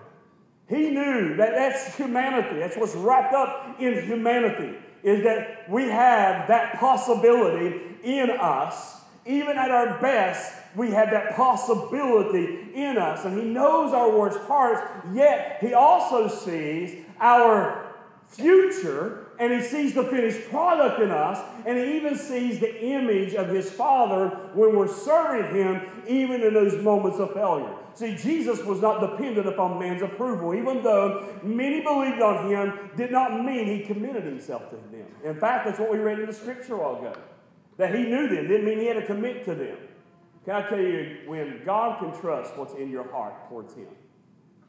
He 0.69 0.91
knew 0.91 1.37
that 1.37 1.53
that's 1.53 1.97
humanity. 1.97 2.59
That's 2.59 2.77
what's 2.77 2.95
wrapped 2.95 3.35
up 3.35 3.77
in 3.81 4.05
humanity, 4.05 4.77
is 5.03 5.25
that 5.25 5.69
we 5.71 5.85
have 5.85 6.49
that 6.49 6.79
possibility 6.79 7.81
in 8.03 8.31
us. 8.31 8.97
Even 9.25 9.59
at 9.59 9.71
our 9.71 10.01
best, 10.01 10.55
we 10.77 10.91
have 10.91 11.11
that 11.11 11.35
possibility 11.37 12.69
in 12.75 12.99
us. 12.99 13.25
And 13.25 13.39
He 13.39 13.45
knows 13.45 13.93
our 13.93 14.17
worst 14.17 14.47
parts, 14.47 14.81
yet 15.13 15.59
He 15.61 15.75
also 15.75 16.29
sees 16.29 17.05
our 17.21 17.87
future 18.29 19.29
and 19.39 19.53
he 19.53 19.63
sees 19.63 19.95
the 19.95 20.03
finished 20.05 20.49
product 20.51 21.01
in 21.01 21.11
us, 21.11 21.39
and 21.65 21.79
he 21.79 21.97
even 21.97 22.17
sees 22.17 22.59
the 22.59 22.85
image 22.85 23.35
of 23.35 23.49
his 23.49 23.71
Father 23.71 24.31
when 24.53 24.77
we're 24.77 24.93
serving 24.93 25.55
him, 25.55 25.81
even 26.09 26.43
in 26.43 26.55
those 26.55 26.83
moments 26.83 27.19
of 27.19 27.33
failure. 27.33 27.73
See, 27.99 28.15
Jesus 28.15 28.65
was 28.65 28.81
not 28.81 29.01
dependent 29.01 29.49
upon 29.49 29.81
man's 29.81 30.03
approval, 30.03 30.55
even 30.55 30.85
though 30.85 31.27
many 31.43 31.81
believed 31.81 32.23
on 32.23 32.49
him, 32.49 32.91
did 32.97 33.11
not 33.11 33.45
mean 33.45 33.67
he 33.67 33.85
committed 33.85 34.23
himself 34.23 34.71
to 34.71 34.77
them. 34.77 35.07
In 35.25 35.35
fact, 35.41 35.67
that's 35.67 35.81
what 35.81 35.91
we 35.91 35.99
read 35.99 36.21
in 36.21 36.27
the 36.27 36.33
scripture 36.33 36.75
a 36.75 36.79
while 36.79 37.01
ago. 37.01 37.21
That 37.77 37.93
he 37.93 38.05
knew 38.05 38.29
them 38.29 38.47
didn't 38.47 38.67
mean 38.67 38.79
he 38.79 38.87
had 38.87 39.01
to 39.01 39.05
commit 39.07 39.45
to 39.47 39.55
them. 39.57 39.77
Can 40.45 40.55
I 40.55 40.69
tell 40.69 40.79
you, 40.79 41.19
when 41.27 41.63
God 41.67 41.99
can 41.99 42.21
trust 42.21 42.57
what's 42.57 42.75
in 42.75 42.89
your 42.89 43.11
heart 43.11 43.49
towards 43.49 43.75
Him, 43.75 43.89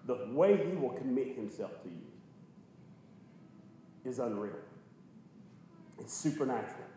the 0.07 0.27
way 0.31 0.57
He 0.57 0.75
will 0.75 0.89
commit 0.89 1.35
Himself 1.35 1.83
to 1.83 1.89
you 1.89 2.01
is 4.05 4.17
unreal. 4.17 4.55
It's 5.99 6.13
supernatural. 6.13 6.87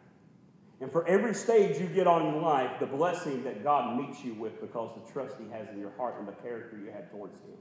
And 0.82 0.90
for 0.90 1.06
every 1.06 1.32
stage 1.32 1.80
you 1.80 1.86
get 1.86 2.08
on 2.08 2.26
in 2.26 2.42
life, 2.42 2.80
the 2.80 2.86
blessing 2.86 3.44
that 3.44 3.62
God 3.62 3.96
meets 3.96 4.24
you 4.24 4.34
with 4.34 4.60
because 4.60 4.90
the 4.96 5.12
trust 5.12 5.36
He 5.38 5.48
has 5.52 5.68
in 5.68 5.78
your 5.78 5.92
heart 5.96 6.16
and 6.18 6.26
the 6.26 6.32
character 6.32 6.76
you 6.76 6.90
have 6.90 7.08
towards 7.08 7.38
Him. 7.38 7.54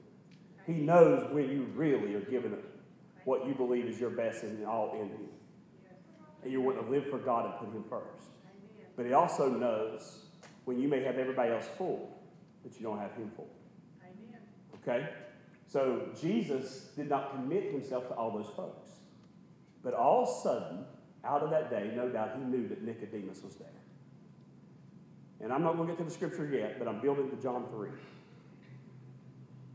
He 0.65 0.73
knows 0.73 1.31
when 1.31 1.47
you 1.47 1.67
really 1.75 2.15
are 2.15 2.21
giving 2.21 2.57
what 3.25 3.47
you 3.47 3.53
believe 3.53 3.85
is 3.85 3.99
your 3.99 4.09
best 4.09 4.41
and 4.41 4.65
all 4.65 4.93
in 4.99 5.09
Him. 5.09 5.29
And 6.41 6.51
you 6.51 6.61
want 6.61 6.83
to 6.83 6.91
live 6.91 7.11
for 7.11 7.19
God 7.19 7.45
and 7.45 7.53
put 7.59 7.77
Him 7.77 7.83
first. 7.87 8.31
But 8.97 9.05
He 9.05 9.13
also 9.13 9.49
knows 9.49 10.25
when 10.65 10.81
you 10.81 10.87
may 10.87 11.03
have 11.03 11.19
everybody 11.19 11.51
else 11.51 11.67
full, 11.77 12.17
but 12.63 12.75
you 12.75 12.81
don't 12.81 12.97
have 12.97 13.13
Him 13.13 13.31
full. 13.35 13.49
Okay? 14.81 15.07
So 15.67 16.09
Jesus 16.19 16.89
did 16.95 17.07
not 17.07 17.35
commit 17.35 17.71
Himself 17.71 18.07
to 18.07 18.15
all 18.15 18.31
those 18.31 18.51
folks. 18.55 18.89
But 19.83 19.93
all 19.93 20.23
of 20.23 20.29
a 20.29 20.41
sudden, 20.41 20.85
out 21.23 21.43
of 21.43 21.49
that 21.51 21.69
day, 21.69 21.91
no 21.95 22.09
doubt 22.09 22.31
he 22.35 22.43
knew 22.43 22.67
that 22.67 22.81
Nicodemus 22.83 23.41
was 23.43 23.55
there. 23.55 23.67
And 25.39 25.51
I'm 25.51 25.63
not 25.63 25.75
going 25.75 25.87
to 25.87 25.93
get 25.93 25.97
to 25.99 26.03
the 26.03 26.11
scripture 26.11 26.47
yet, 26.47 26.77
but 26.79 26.87
I'm 26.87 27.01
building 27.01 27.29
to 27.29 27.35
John 27.41 27.65
3. 27.71 27.89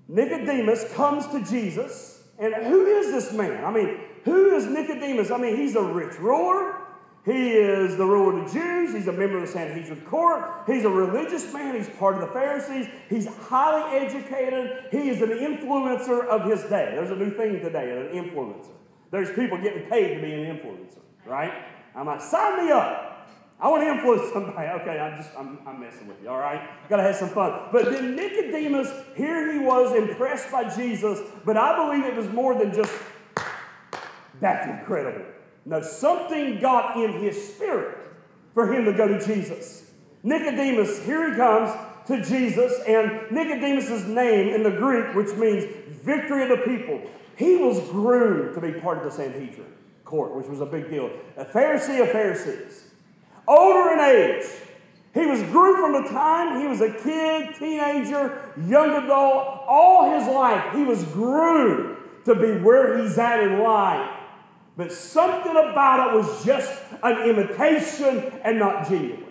Nicodemus 0.09 0.93
comes 0.93 1.27
to 1.29 1.45
Jesus, 1.45 2.23
and 2.39 2.55
who 2.55 2.87
is 2.87 3.11
this 3.13 3.33
man? 3.33 3.65
I 3.65 3.73
mean, 3.73 3.99
who 4.25 4.55
is 4.55 4.67
Nicodemus? 4.67 5.31
I 5.31 5.39
mean, 5.39 5.57
he's 5.57 5.75
a 5.75 5.83
rich 5.83 6.19
ruler. 6.19 6.83
He 7.25 7.55
is 7.55 7.97
the 7.97 8.05
ruler 8.05 8.39
of 8.39 8.53
the 8.53 8.59
Jews. 8.59 8.95
He's 8.95 9.09
a 9.09 9.13
member 9.13 9.39
of 9.39 9.47
the 9.47 9.53
Sanhedrin 9.53 10.01
court. 10.03 10.63
He's 10.65 10.85
a 10.85 10.89
religious 10.89 11.53
man. 11.53 11.75
He's 11.75 11.89
part 11.89 12.15
of 12.15 12.21
the 12.21 12.29
Pharisees. 12.29 12.87
He's 13.09 13.27
highly 13.27 13.99
educated. 13.99 14.85
He 14.93 15.09
is 15.09 15.21
an 15.23 15.31
influencer 15.31 16.25
of 16.27 16.49
his 16.49 16.63
day. 16.63 16.93
There's 16.95 17.11
a 17.11 17.17
new 17.17 17.31
thing 17.31 17.61
today, 17.61 17.91
an 17.91 18.25
influencer. 18.25 18.71
There's 19.11 19.31
people 19.31 19.59
getting 19.59 19.89
paid 19.89 20.15
to 20.15 20.21
be 20.21 20.33
an 20.33 20.57
influencer, 20.57 21.01
right? 21.25 21.53
I'm 21.95 22.07
like, 22.07 22.21
sign 22.21 22.65
me 22.65 22.73
up. 22.73 23.29
I 23.59 23.69
want 23.69 23.83
to 23.85 23.91
influence 23.91 24.31
somebody. 24.33 24.69
Okay, 24.69 24.99
I'm 24.99 25.17
just, 25.17 25.31
I'm, 25.37 25.59
I'm 25.67 25.81
messing 25.81 26.07
with 26.07 26.23
you, 26.23 26.29
all 26.29 26.39
right? 26.39 26.69
Got 26.89 26.97
to 26.97 27.03
have 27.03 27.17
some 27.17 27.31
fun. 27.31 27.69
But 27.73 27.91
then 27.91 28.17
Nicodemus, 28.17 28.91
here 29.17 29.53
he 29.53 29.59
was 29.59 29.95
impressed 29.95 30.51
by 30.51 30.75
Jesus, 30.75 31.21
but 31.45 31.57
I 31.57 31.77
believe 31.77 32.05
it 32.05 32.17
was 32.17 32.29
more 32.29 32.59
than 32.59 32.75
just, 32.75 32.93
that's 34.41 34.69
incredible. 34.69 35.25
No, 35.65 35.81
something 35.83 36.61
got 36.61 36.97
in 36.97 37.21
his 37.21 37.55
spirit 37.55 37.99
for 38.55 38.73
him 38.73 38.85
to 38.85 38.93
go 38.93 39.09
to 39.09 39.25
Jesus. 39.25 39.91
Nicodemus, 40.23 41.05
here 41.05 41.31
he 41.31 41.37
comes 41.37 41.71
to 42.07 42.23
Jesus, 42.23 42.81
and 42.87 43.31
Nicodemus' 43.31 44.07
name 44.07 44.55
in 44.55 44.63
the 44.63 44.71
Greek, 44.71 45.15
which 45.15 45.35
means 45.37 45.65
victory 46.05 46.43
of 46.45 46.51
the 46.51 46.65
people, 46.65 47.03
he 47.37 47.57
was 47.57 47.81
groomed 47.91 48.55
to 48.55 48.61
be 48.61 48.73
part 48.73 48.99
of 48.99 49.05
the 49.05 49.11
Sanhedrin 49.11 49.73
court, 50.05 50.35
which 50.35 50.47
was 50.47 50.61
a 50.61 50.67
big 50.67 50.89
deal. 50.89 51.11
A 51.37 51.45
Pharisee 51.45 52.03
of 52.03 52.11
Pharisees. 52.11 52.85
Older 53.47 53.93
in 53.93 54.01
age. 54.01 54.45
He 55.13 55.27
was 55.27 55.43
groomed 55.45 55.79
from 55.79 56.05
the 56.05 56.11
time 56.11 56.61
he 56.61 56.67
was 56.67 56.81
a 56.81 56.93
kid, 56.93 57.55
teenager, 57.59 58.53
young 58.67 59.03
adult, 59.05 59.65
all 59.67 60.19
his 60.19 60.29
life. 60.29 60.75
He 60.75 60.83
was 60.83 61.05
groomed 61.05 61.97
to 62.25 62.35
be 62.35 62.63
where 62.63 63.03
he's 63.03 63.17
at 63.19 63.43
in 63.43 63.61
life. 63.63 64.11
But 64.77 64.93
something 64.93 65.53
about 65.53 66.11
it 66.11 66.19
was 66.19 66.45
just 66.45 66.71
an 67.03 67.29
imitation 67.29 68.41
and 68.45 68.59
not 68.59 68.89
genuine. 68.89 69.25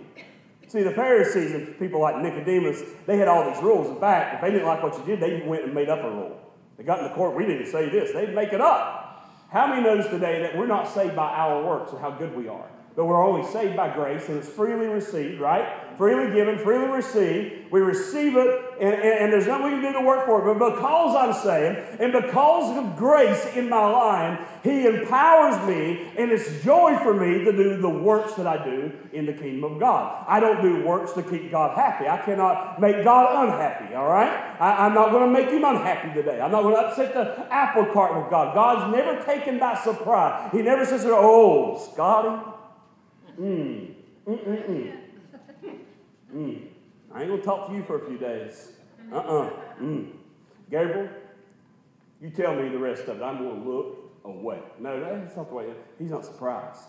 See, 0.67 0.81
the 0.81 0.91
Pharisees 0.91 1.53
and 1.53 1.77
people 1.77 2.01
like 2.01 2.17
Nicodemus, 2.17 2.81
they 3.05 3.17
had 3.17 3.27
all 3.27 3.49
these 3.51 3.61
rules. 3.61 3.87
In 3.87 3.99
fact, 3.99 4.35
if 4.35 4.41
they 4.41 4.51
didn't 4.51 4.65
like 4.65 4.81
what 4.81 4.97
you 4.97 5.05
did, 5.05 5.19
they 5.19 5.45
went 5.45 5.65
and 5.65 5.73
made 5.73 5.89
up 5.89 6.03
a 6.03 6.09
rule. 6.09 6.44
They 6.77 6.83
got 6.83 6.99
in 6.99 7.05
the 7.05 7.13
court, 7.13 7.35
we 7.35 7.45
didn't 7.45 7.67
say 7.67 7.89
this. 7.89 8.11
They'd 8.11 8.35
make 8.35 8.53
it 8.53 8.61
up. 8.61 9.31
How 9.49 9.67
many 9.67 9.81
knows 9.81 10.07
today 10.07 10.41
that 10.41 10.57
we're 10.57 10.67
not 10.67 10.85
saved 10.85 11.15
by 11.15 11.31
our 11.31 11.63
works 11.63 11.93
or 11.93 11.99
how 11.99 12.11
good 12.11 12.35
we 12.35 12.47
are? 12.47 12.69
But 12.95 13.05
we're 13.05 13.21
only 13.21 13.45
saved 13.51 13.75
by 13.75 13.93
grace 13.93 14.29
and 14.29 14.37
it's 14.37 14.47
freely 14.47 14.87
received, 14.87 15.41
right? 15.41 15.67
Freely 15.97 16.33
given, 16.33 16.57
freely 16.59 16.87
received. 16.87 17.71
We 17.71 17.81
receive 17.81 18.37
it, 18.37 18.63
and, 18.79 18.93
and, 18.93 19.03
and, 19.03 19.33
there's 19.33 19.47
nothing 19.47 19.65
we 19.65 19.71
can 19.71 19.81
do 19.81 19.99
to 19.99 20.05
work 20.05 20.25
for 20.25 20.39
it. 20.49 20.59
But 20.59 20.75
because 20.75 21.15
I'm 21.15 21.33
saying, 21.41 21.97
and 21.99 22.11
because 22.11 22.77
of 22.77 22.97
grace 22.97 23.45
in 23.55 23.69
my 23.69 23.85
life, 23.85 24.39
He 24.63 24.85
empowers 24.85 25.67
me, 25.67 26.07
and 26.17 26.31
it's 26.31 26.63
joy 26.63 26.97
for 26.97 27.13
me 27.13 27.43
to 27.45 27.51
do 27.51 27.77
the 27.77 27.89
works 27.89 28.33
that 28.35 28.45
I 28.45 28.63
do 28.63 28.91
in 29.13 29.25
the 29.25 29.33
kingdom 29.33 29.63
of 29.73 29.79
God. 29.79 30.25
I 30.27 30.39
don't 30.39 30.61
do 30.61 30.85
works 30.85 31.13
to 31.13 31.23
keep 31.23 31.51
God 31.51 31.75
happy. 31.75 32.07
I 32.07 32.17
cannot 32.17 32.79
make 32.79 33.03
God 33.03 33.45
unhappy, 33.45 33.95
all 33.95 34.07
right? 34.07 34.31
I, 34.59 34.85
I'm 34.85 34.93
not 34.93 35.11
going 35.11 35.33
to 35.33 35.41
make 35.41 35.49
Him 35.49 35.63
unhappy 35.63 36.13
today. 36.13 36.39
I'm 36.39 36.51
not 36.51 36.63
going 36.63 36.75
to 36.75 36.81
upset 36.81 37.13
the 37.13 37.53
apple 37.53 37.85
cart 37.93 38.21
with 38.21 38.29
God. 38.29 38.53
God's 38.53 38.95
never 38.95 39.23
taken 39.23 39.59
by 39.59 39.75
surprise. 39.75 40.49
He 40.51 40.61
never 40.61 40.85
says, 40.85 41.05
oh, 41.05 41.89
Scotty, 41.91 42.54
mm, 43.39 43.93
mm, 44.27 44.97
mm. 46.33 46.67
I 47.13 47.21
ain't 47.21 47.31
to 47.31 47.41
talk 47.41 47.69
to 47.69 47.75
you 47.75 47.83
for 47.83 48.03
a 48.03 48.07
few 48.07 48.17
days. 48.17 48.73
Uh 49.11 49.17
uh-uh. 49.17 49.47
uh 49.47 49.49
mm. 49.81 50.11
Gabriel, 50.69 51.09
you 52.21 52.29
tell 52.29 52.55
me 52.55 52.69
the 52.69 52.77
rest 52.77 53.03
of 53.03 53.17
it. 53.17 53.23
I'm 53.23 53.37
to 53.37 53.69
look 53.69 53.97
away. 54.23 54.59
No, 54.79 54.99
that's 54.99 55.35
not 55.35 55.49
the 55.49 55.55
way. 55.55 55.67
He's 55.99 56.11
not 56.11 56.25
surprised. 56.25 56.81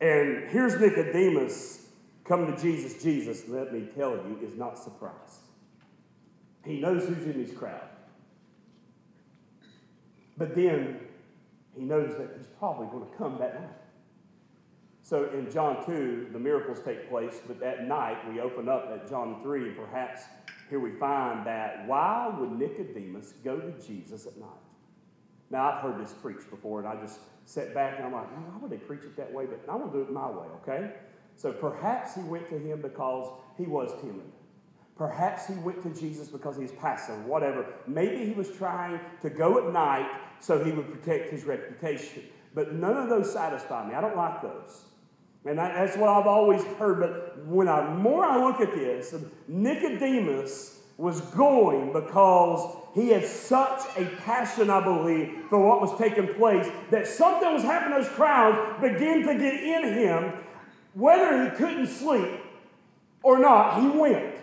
And 0.00 0.50
here's 0.50 0.78
Nicodemus 0.80 1.86
come 2.24 2.54
to 2.54 2.60
Jesus. 2.60 3.02
Jesus, 3.02 3.48
let 3.48 3.72
me 3.72 3.88
tell 3.96 4.12
you, 4.12 4.38
is 4.42 4.56
not 4.56 4.78
surprised. 4.78 5.40
He 6.64 6.80
knows 6.80 7.06
who's 7.06 7.24
in 7.24 7.34
his 7.34 7.52
crowd. 7.56 7.88
But 10.36 10.54
then 10.54 11.00
he 11.76 11.84
knows 11.84 12.16
that 12.16 12.30
he's 12.36 12.46
probably 12.58 12.86
going 12.86 13.10
to 13.10 13.16
come 13.16 13.38
that 13.38 13.60
night. 13.60 13.70
So 15.12 15.28
in 15.34 15.50
John 15.50 15.84
2, 15.84 16.28
the 16.32 16.38
miracles 16.38 16.80
take 16.82 17.10
place, 17.10 17.38
but 17.46 17.62
at 17.62 17.86
night 17.86 18.16
we 18.32 18.40
open 18.40 18.66
up 18.66 18.88
at 18.90 19.06
John 19.10 19.42
3, 19.42 19.68
and 19.68 19.76
perhaps 19.76 20.22
here 20.70 20.80
we 20.80 20.92
find 20.92 21.46
that 21.46 21.86
why 21.86 22.34
would 22.34 22.58
Nicodemus 22.58 23.34
go 23.44 23.60
to 23.60 23.72
Jesus 23.86 24.24
at 24.24 24.38
night? 24.38 24.48
Now, 25.50 25.70
I've 25.70 25.82
heard 25.82 26.02
this 26.02 26.14
preached 26.14 26.48
before, 26.48 26.78
and 26.78 26.88
I 26.88 26.98
just 26.98 27.20
sat 27.44 27.74
back 27.74 27.96
and 27.98 28.06
I'm 28.06 28.12
like, 28.14 28.26
why 28.34 28.56
would 28.58 28.70
they 28.70 28.78
preach 28.78 29.02
it 29.02 29.14
that 29.18 29.30
way? 29.30 29.44
But 29.44 29.60
I 29.70 29.76
want 29.76 29.92
to 29.92 29.98
do 29.98 30.02
it 30.02 30.10
my 30.10 30.30
way, 30.30 30.46
okay? 30.62 30.94
So 31.36 31.52
perhaps 31.52 32.14
he 32.14 32.22
went 32.22 32.48
to 32.48 32.58
him 32.58 32.80
because 32.80 33.38
he 33.58 33.66
was 33.66 33.90
timid. 34.00 34.32
Perhaps 34.96 35.46
he 35.46 35.52
went 35.56 35.82
to 35.82 35.90
Jesus 35.90 36.28
because 36.28 36.56
he's 36.56 36.72
passive, 36.72 37.22
whatever. 37.26 37.66
Maybe 37.86 38.24
he 38.24 38.32
was 38.32 38.48
trying 38.52 38.98
to 39.20 39.28
go 39.28 39.58
at 39.58 39.74
night 39.74 40.08
so 40.40 40.64
he 40.64 40.72
would 40.72 40.90
protect 40.90 41.30
his 41.30 41.44
reputation. 41.44 42.22
But 42.54 42.72
none 42.72 42.96
of 42.96 43.10
those 43.10 43.30
satisfy 43.30 43.86
me. 43.86 43.94
I 43.94 44.00
don't 44.00 44.16
like 44.16 44.40
those. 44.40 44.86
And 45.44 45.58
that's 45.58 45.96
what 45.96 46.08
I've 46.08 46.26
always 46.26 46.62
heard. 46.78 47.00
But 47.00 47.46
when 47.46 47.68
I 47.68 47.92
more 47.94 48.24
I 48.24 48.38
look 48.38 48.60
at 48.60 48.72
this, 48.74 49.14
Nicodemus 49.48 50.80
was 50.96 51.20
going 51.20 51.92
because 51.92 52.76
he 52.94 53.08
had 53.08 53.24
such 53.24 53.80
a 53.96 54.04
passion, 54.24 54.70
I 54.70 54.84
believe, 54.84 55.46
for 55.48 55.66
what 55.66 55.80
was 55.80 55.98
taking 55.98 56.34
place 56.34 56.68
that 56.90 57.06
something 57.06 57.52
was 57.52 57.62
happening. 57.62 57.98
Those 58.00 58.10
crowds 58.10 58.80
began 58.80 59.26
to 59.26 59.34
get 59.34 59.54
in 59.54 59.94
him. 59.94 60.32
Whether 60.94 61.44
he 61.44 61.56
couldn't 61.56 61.88
sleep 61.88 62.38
or 63.22 63.38
not, 63.38 63.80
he 63.80 63.88
went. 63.88 64.36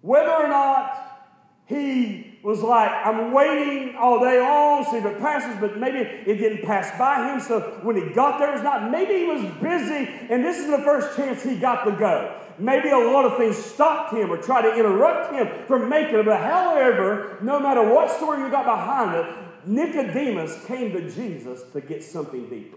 Whether 0.00 0.30
or 0.30 0.48
not 0.48 1.26
he 1.66 2.25
was 2.46 2.62
like, 2.62 2.92
I'm 3.04 3.32
waiting 3.32 3.96
all 3.96 4.20
day 4.20 4.40
long, 4.40 4.84
see 4.84 4.98
if 4.98 5.04
it 5.04 5.18
passes, 5.18 5.58
but 5.60 5.78
maybe 5.78 5.98
it 5.98 6.36
didn't 6.36 6.64
pass 6.64 6.96
by 6.96 7.32
him. 7.32 7.40
So 7.40 7.80
when 7.82 7.96
he 7.96 8.14
got 8.14 8.38
there, 8.38 8.50
it 8.50 8.52
was 8.52 8.62
not. 8.62 8.88
Maybe 8.88 9.14
he 9.14 9.24
was 9.24 9.42
busy, 9.60 10.08
and 10.30 10.44
this 10.44 10.58
is 10.58 10.68
the 10.70 10.78
first 10.78 11.16
chance 11.16 11.42
he 11.42 11.56
got 11.56 11.82
to 11.86 11.90
go. 11.90 12.40
Maybe 12.60 12.90
a 12.90 12.98
lot 12.98 13.24
of 13.24 13.36
things 13.36 13.56
stopped 13.56 14.14
him 14.14 14.30
or 14.30 14.36
tried 14.36 14.62
to 14.62 14.76
interrupt 14.76 15.34
him 15.34 15.48
from 15.66 15.88
making 15.88 16.20
it. 16.20 16.24
But 16.24 16.40
however, 16.40 17.36
no 17.42 17.58
matter 17.58 17.82
what 17.82 18.12
story 18.12 18.40
you 18.40 18.48
got 18.48 18.64
behind 18.64 19.16
it, 19.16 19.34
Nicodemus 19.66 20.64
came 20.66 20.92
to 20.92 21.10
Jesus 21.10 21.64
to 21.72 21.80
get 21.80 22.04
something 22.04 22.48
deeper. 22.48 22.76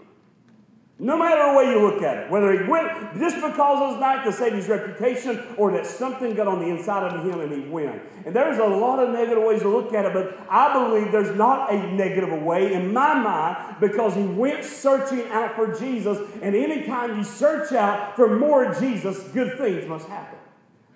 No 1.02 1.16
matter 1.16 1.50
the 1.50 1.56
way 1.56 1.64
you 1.64 1.80
look 1.80 2.02
at 2.02 2.18
it, 2.18 2.30
whether 2.30 2.52
he 2.52 2.68
went 2.68 3.14
just 3.18 3.36
because 3.36 3.80
it 3.80 3.92
was 3.92 4.00
night 4.00 4.22
to 4.24 4.32
save 4.32 4.52
his 4.52 4.68
reputation 4.68 5.42
or 5.56 5.72
that 5.72 5.86
something 5.86 6.34
got 6.34 6.46
on 6.46 6.58
the 6.58 6.66
inside 6.66 7.10
of 7.10 7.24
him 7.24 7.40
and 7.40 7.50
he 7.50 7.70
went. 7.70 8.02
And 8.26 8.36
there's 8.36 8.58
a 8.58 8.66
lot 8.66 8.98
of 8.98 9.08
negative 9.08 9.42
ways 9.42 9.62
to 9.62 9.70
look 9.70 9.94
at 9.94 10.04
it, 10.04 10.12
but 10.12 10.38
I 10.50 10.74
believe 10.74 11.10
there's 11.10 11.34
not 11.34 11.72
a 11.72 11.90
negative 11.94 12.42
way 12.42 12.74
in 12.74 12.92
my 12.92 13.14
mind 13.14 13.76
because 13.80 14.14
he 14.14 14.24
went 14.24 14.62
searching 14.62 15.26
out 15.30 15.56
for 15.56 15.74
Jesus. 15.74 16.18
And 16.42 16.54
anytime 16.54 17.16
you 17.16 17.24
search 17.24 17.72
out 17.72 18.14
for 18.14 18.38
more 18.38 18.74
Jesus, 18.74 19.22
good 19.28 19.56
things 19.56 19.88
must 19.88 20.06
happen. 20.06 20.38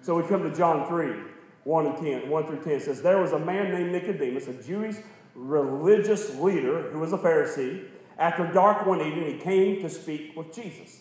So 0.03 0.21
we 0.21 0.29
come 0.29 0.43
to 0.43 0.55
John 0.55 0.87
3 0.87 1.15
1 1.65 1.87
and 1.87 1.97
10, 1.97 2.29
1 2.29 2.47
through 2.47 2.63
10 2.63 2.81
says, 2.81 3.01
There 3.01 3.23
was 3.23 3.33
a 3.33 3.39
man 3.39 3.73
named 3.73 3.91
Nicodemus, 3.91 4.49
a 4.49 4.63
Jewish 4.63 4.97
religious 5.35 6.35
leader 6.37 6.91
who 6.91 6.99
was 6.99 7.15
a 7.15 7.19
Pharisee. 7.19 7.87
After 8.19 8.47
dark 8.53 8.87
one 8.87 9.01
evening, 9.01 9.35
he 9.35 9.39
came 9.39 9.83
to 9.83 9.91
speak 9.91 10.37
with 10.37 10.55
Jesus. 10.55 11.01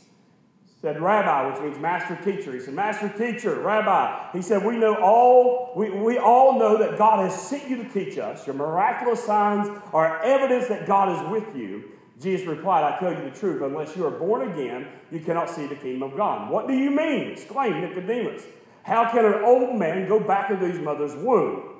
said, 0.81 1.01
Rabbi, 1.01 1.51
which 1.51 1.61
means 1.61 1.79
master 1.79 2.15
teacher. 2.23 2.53
He 2.53 2.59
said, 2.59 2.73
Master 2.73 3.09
teacher, 3.09 3.59
Rabbi. 3.59 4.31
He 4.33 4.41
said, 4.41 4.65
We 4.65 4.77
know 4.77 4.95
all, 4.95 5.73
we, 5.75 5.89
we 5.91 6.17
all 6.17 6.57
know 6.57 6.77
that 6.77 6.97
God 6.97 7.19
has 7.23 7.39
sent 7.39 7.69
you 7.69 7.83
to 7.83 7.89
teach 7.89 8.17
us. 8.17 8.47
Your 8.47 8.55
miraculous 8.55 9.23
signs 9.23 9.69
are 9.93 10.23
evidence 10.23 10.67
that 10.69 10.87
God 10.87 11.09
is 11.15 11.31
with 11.31 11.55
you. 11.55 11.91
Jesus 12.19 12.47
replied, 12.47 12.83
I 12.83 12.99
tell 12.99 13.11
you 13.11 13.29
the 13.29 13.37
truth, 13.37 13.61
unless 13.61 13.95
you 13.95 14.05
are 14.05 14.11
born 14.11 14.51
again, 14.51 14.87
you 15.11 15.19
cannot 15.19 15.49
see 15.49 15.67
the 15.67 15.75
kingdom 15.75 16.03
of 16.03 16.17
God. 16.17 16.49
What 16.49 16.67
do 16.67 16.73
you 16.73 16.91
mean? 16.91 17.31
exclaimed 17.31 17.81
Nicodemus. 17.81 18.43
How 18.83 19.09
can 19.11 19.25
an 19.25 19.43
old 19.43 19.75
man 19.75 20.07
go 20.07 20.19
back 20.19 20.49
into 20.51 20.67
his 20.67 20.79
mother's 20.79 21.15
womb? 21.15 21.72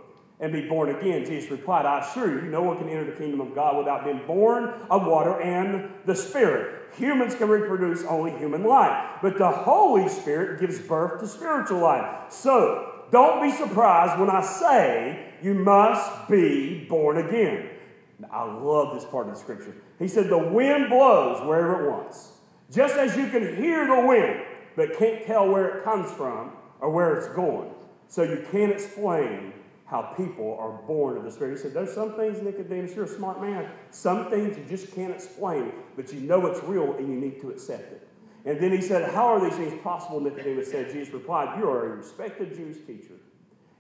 And 0.44 0.52
be 0.52 0.68
born 0.68 0.90
again? 0.90 1.26
Jesus 1.26 1.50
replied, 1.50 1.86
I 1.86 2.02
assure 2.02 2.30
you, 2.30 2.50
no 2.50 2.62
one 2.62 2.78
can 2.78 2.90
enter 2.90 3.06
the 3.06 3.18
kingdom 3.18 3.40
of 3.40 3.56
God 3.56 3.78
without 3.78 4.04
being 4.04 4.22
born 4.28 4.66
of 4.90 5.06
water 5.06 5.42
and 5.42 5.90
the 6.06 6.16
Spirit. 6.16 6.94
Humans 6.98 7.36
can 7.36 7.48
reproduce 7.48 8.04
only 8.04 8.32
human 8.38 8.64
life, 8.64 9.20
but 9.22 9.38
the 9.38 9.50
Holy 9.50 10.10
Spirit 10.10 10.60
gives 10.60 10.80
birth 10.80 11.22
to 11.22 11.28
spiritual 11.28 11.80
life. 11.80 12.32
So, 12.32 13.06
don't 13.10 13.42
be 13.42 13.52
surprised 13.52 14.20
when 14.20 14.30
I 14.30 14.42
say 14.42 15.34
you 15.42 15.54
must 15.54 16.28
be 16.30 16.86
born 16.90 17.18
again. 17.18 17.70
I 18.32 18.44
love 18.44 18.94
this 18.94 19.06
part 19.06 19.28
of 19.28 19.34
the 19.34 19.40
scripture. 19.40 19.76
He 20.00 20.08
said, 20.08 20.30
The 20.30 20.38
wind 20.38 20.90
blows 20.90 21.46
wherever 21.46 21.86
it 21.86 21.92
wants. 21.92 22.32
Just 22.72 22.96
as 22.96 23.16
you 23.16 23.28
can 23.30 23.56
hear 23.56 23.86
the 23.86 24.08
wind, 24.08 24.42
but 24.76 24.98
can't 24.98 25.26
tell 25.26 25.48
where 25.48 25.78
it 25.78 25.84
comes 25.84 26.12
from 26.12 26.54
or 26.80 26.90
where 26.90 27.16
it's 27.18 27.28
going. 27.36 27.72
So 28.08 28.24
you 28.24 28.46
can't 28.52 28.72
explain 28.72 29.54
how 29.94 30.02
people 30.18 30.58
are 30.60 30.72
born 30.88 31.16
of 31.18 31.24
the 31.24 31.30
Spirit. 31.30 31.52
He 31.52 31.62
said, 31.62 31.76
There's 31.76 31.94
some 31.94 32.16
things, 32.16 32.42
Nicodemus, 32.42 32.96
you're 32.96 33.06
a 33.06 33.08
smart 33.08 33.40
man. 33.40 33.70
Some 33.92 34.32
things 34.32 34.58
you 34.58 34.66
just 34.66 34.94
can't 34.96 35.14
explain, 35.14 35.72
but 35.96 36.12
you 36.12 36.20
know 36.22 36.48
it's 36.48 36.64
real 36.64 36.94
and 36.94 37.08
you 37.08 37.14
need 37.14 37.40
to 37.42 37.52
accept 37.52 37.92
it. 37.92 38.08
And 38.44 38.60
then 38.60 38.72
he 38.72 38.82
said, 38.82 39.12
How 39.14 39.28
are 39.28 39.40
these 39.40 39.56
things 39.56 39.80
possible? 39.84 40.20
Nicodemus 40.20 40.72
said, 40.72 40.92
Jesus 40.92 41.14
replied, 41.14 41.60
You 41.60 41.70
are 41.70 41.94
a 41.94 41.98
respected 41.98 42.56
Jewish 42.56 42.78
teacher, 42.88 43.14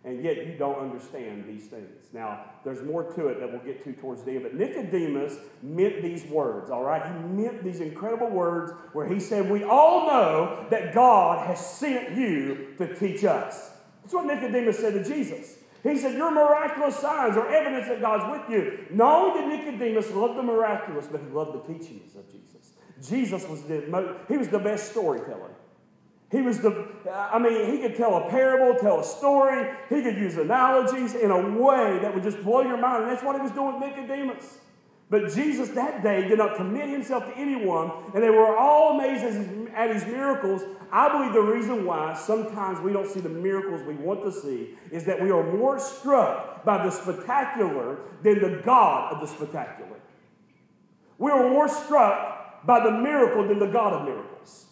and 0.03 0.24
yet 0.24 0.46
you 0.46 0.55
don't 0.55 0.77
understand 0.77 1.46
these 1.48 1.65
things. 1.65 2.10
Now, 2.13 2.46
there's 2.63 2.84
more 2.84 3.12
to 3.13 3.29
it 3.29 3.39
that 3.39 3.51
we'll 3.51 3.63
get 3.63 3.84
to 3.86 3.93
towards 3.93 4.22
the 4.22 4.34
end, 4.34 4.43
but 4.43 4.53
Nicodemus 4.53 5.38
meant 5.63 6.03
these 6.03 6.25
words, 6.25 6.70
all 6.70 6.84
right? 6.84 7.03
He 7.03 7.27
meant 7.27 7.63
these 7.63 7.79
incredible 7.79 8.29
words 8.29 8.72
where 8.93 9.08
he 9.08 9.20
said, 9.20 9.50
We 9.50 9.63
all 9.63 10.05
know 10.05 10.67
that 10.70 10.93
God 10.93 11.48
has 11.48 11.60
sent 11.60 12.15
you 12.15 12.75
to 12.77 12.96
teach 12.96 13.24
us. 13.24 13.72
That's 14.03 14.13
what 14.13 14.27
Nicodemus 14.27 14.77
said 14.77 14.93
to 14.93 15.03
Jesus. 15.03 15.55
He 15.83 15.97
said, 15.97 16.13
Your 16.13 16.31
miraculous 16.31 16.95
signs 16.95 17.35
are 17.35 17.47
evidence 17.49 17.87
that 17.89 17.99
God's 17.99 18.31
with 18.31 18.49
you. 18.49 18.85
Not 18.91 19.37
only 19.37 19.57
did 19.57 19.65
Nicodemus 19.65 20.11
love 20.11 20.35
the 20.35 20.43
miraculous, 20.43 21.07
but 21.07 21.21
he 21.21 21.27
loved 21.27 21.53
the 21.53 21.73
teachings 21.73 22.15
of 22.15 22.25
Jesus. 22.31 22.73
Jesus 23.05 23.47
was 23.47 23.63
the, 23.63 24.17
he 24.29 24.37
was 24.37 24.47
the 24.47 24.59
best 24.59 24.91
storyteller. 24.91 25.51
He 26.31 26.41
was 26.41 26.59
the, 26.59 26.87
I 27.13 27.37
mean, 27.37 27.71
he 27.71 27.79
could 27.79 27.95
tell 27.95 28.15
a 28.15 28.29
parable, 28.29 28.79
tell 28.79 29.01
a 29.01 29.03
story. 29.03 29.69
He 29.89 30.01
could 30.01 30.15
use 30.15 30.37
analogies 30.37 31.13
in 31.13 31.29
a 31.29 31.49
way 31.49 31.99
that 32.01 32.13
would 32.13 32.23
just 32.23 32.41
blow 32.41 32.61
your 32.61 32.77
mind. 32.77 33.03
And 33.03 33.11
that's 33.11 33.23
what 33.23 33.35
he 33.35 33.41
was 33.41 33.51
doing 33.51 33.79
with 33.79 33.89
Nicodemus. 33.89 34.57
But 35.13 35.32
Jesus 35.32 35.70
that 35.70 36.01
day 36.01 36.27
did 36.27 36.39
not 36.39 36.55
commit 36.55 36.89
himself 36.89 37.27
to 37.27 37.38
anyone, 37.38 37.91
and 38.15 38.24
they 38.24 38.32
were 38.32 38.58
all 38.58 39.00
amazed 39.00 39.24
at 39.75 39.93
his, 39.93 40.05
miracles. 40.08 40.63
I 40.91 41.08
believe 41.12 41.34
the 41.34 41.53
reason 41.53 41.86
why 41.86 42.15
sometimes 42.15 42.79
we 42.79 42.91
don't 42.91 43.08
see 43.08 43.20
the 43.20 43.29
miracles 43.29 43.84
we 43.84 43.93
want 43.93 44.24
to 44.24 44.32
see 44.32 44.70
is 44.89 45.05
that 45.05 45.22
we 45.22 45.29
are 45.29 45.43
more 45.55 45.77
struck 45.77 46.65
by 46.65 46.84
the 46.84 46.89
spectacular 46.89 48.00
than 48.24 48.41
the 48.41 48.63
God 48.65 49.13
of 49.13 49.22
the 49.22 49.27
spectacular. 49.27 50.00
We 51.20 51.29
are 51.29 51.48
more 51.48 51.67
struck 51.67 52.65
by 52.65 52.84
the 52.84 52.93
miracle 52.93 53.48
than 53.48 53.60
the 53.60 53.67
God 53.67 53.93
of 53.93 54.08
miracles. 54.08 54.65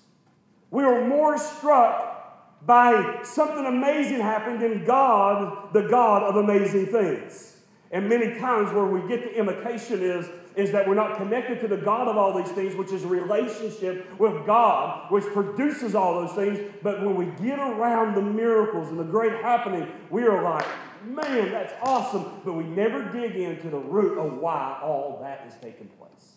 We 0.72 0.84
are 0.84 1.08
more 1.08 1.38
struck 1.38 2.66
by 2.66 3.20
something 3.22 3.64
amazing 3.64 4.22
happened 4.22 4.60
than 4.60 4.86
God, 4.86 5.72
the 5.72 5.84
God 5.84 6.24
of 6.24 6.36
amazing 6.36 6.88
things. 6.88 7.50
And 7.92 8.08
many 8.08 8.40
times 8.40 8.74
where 8.74 8.86
we 8.86 9.06
get 9.10 9.24
the 9.24 9.38
imitation 9.38 10.01
is, 10.01 10.30
is 10.56 10.72
that 10.72 10.88
we're 10.88 10.96
not 10.96 11.18
connected 11.18 11.60
to 11.62 11.68
the 11.68 11.77
God 11.77 12.08
of 12.08 12.18
all 12.18 12.38
these 12.38 12.51
things, 12.54 12.75
which 12.75 12.92
is 12.92 13.04
relationship 13.04 14.18
with 14.20 14.46
God, 14.46 15.12
which 15.12 15.25
produces 15.25 15.94
all 15.94 16.25
those 16.25 16.36
things. 16.36 16.60
But 16.82 17.04
when 17.06 17.16
we 17.16 17.25
get 17.46 17.60
around 17.60 18.16
the 18.16 18.22
miracles 18.22 18.90
and 18.90 19.00
the 19.00 19.04
great 19.04 19.34
happening, 19.42 19.90
we 20.10 20.24
are 20.24 20.42
like, 20.42 20.66
man, 21.06 21.51
that's 21.51 21.74
awesome. 21.84 22.42
But 22.46 22.54
we 22.54 22.64
never 22.64 23.04
dig 23.12 23.36
into 23.36 23.70
the 23.70 23.80
root 23.80 24.18
of 24.18 24.38
why 24.38 24.80
all 24.82 25.20
that 25.22 25.46
is 25.48 25.54
taking 25.62 25.88
place. 25.88 26.36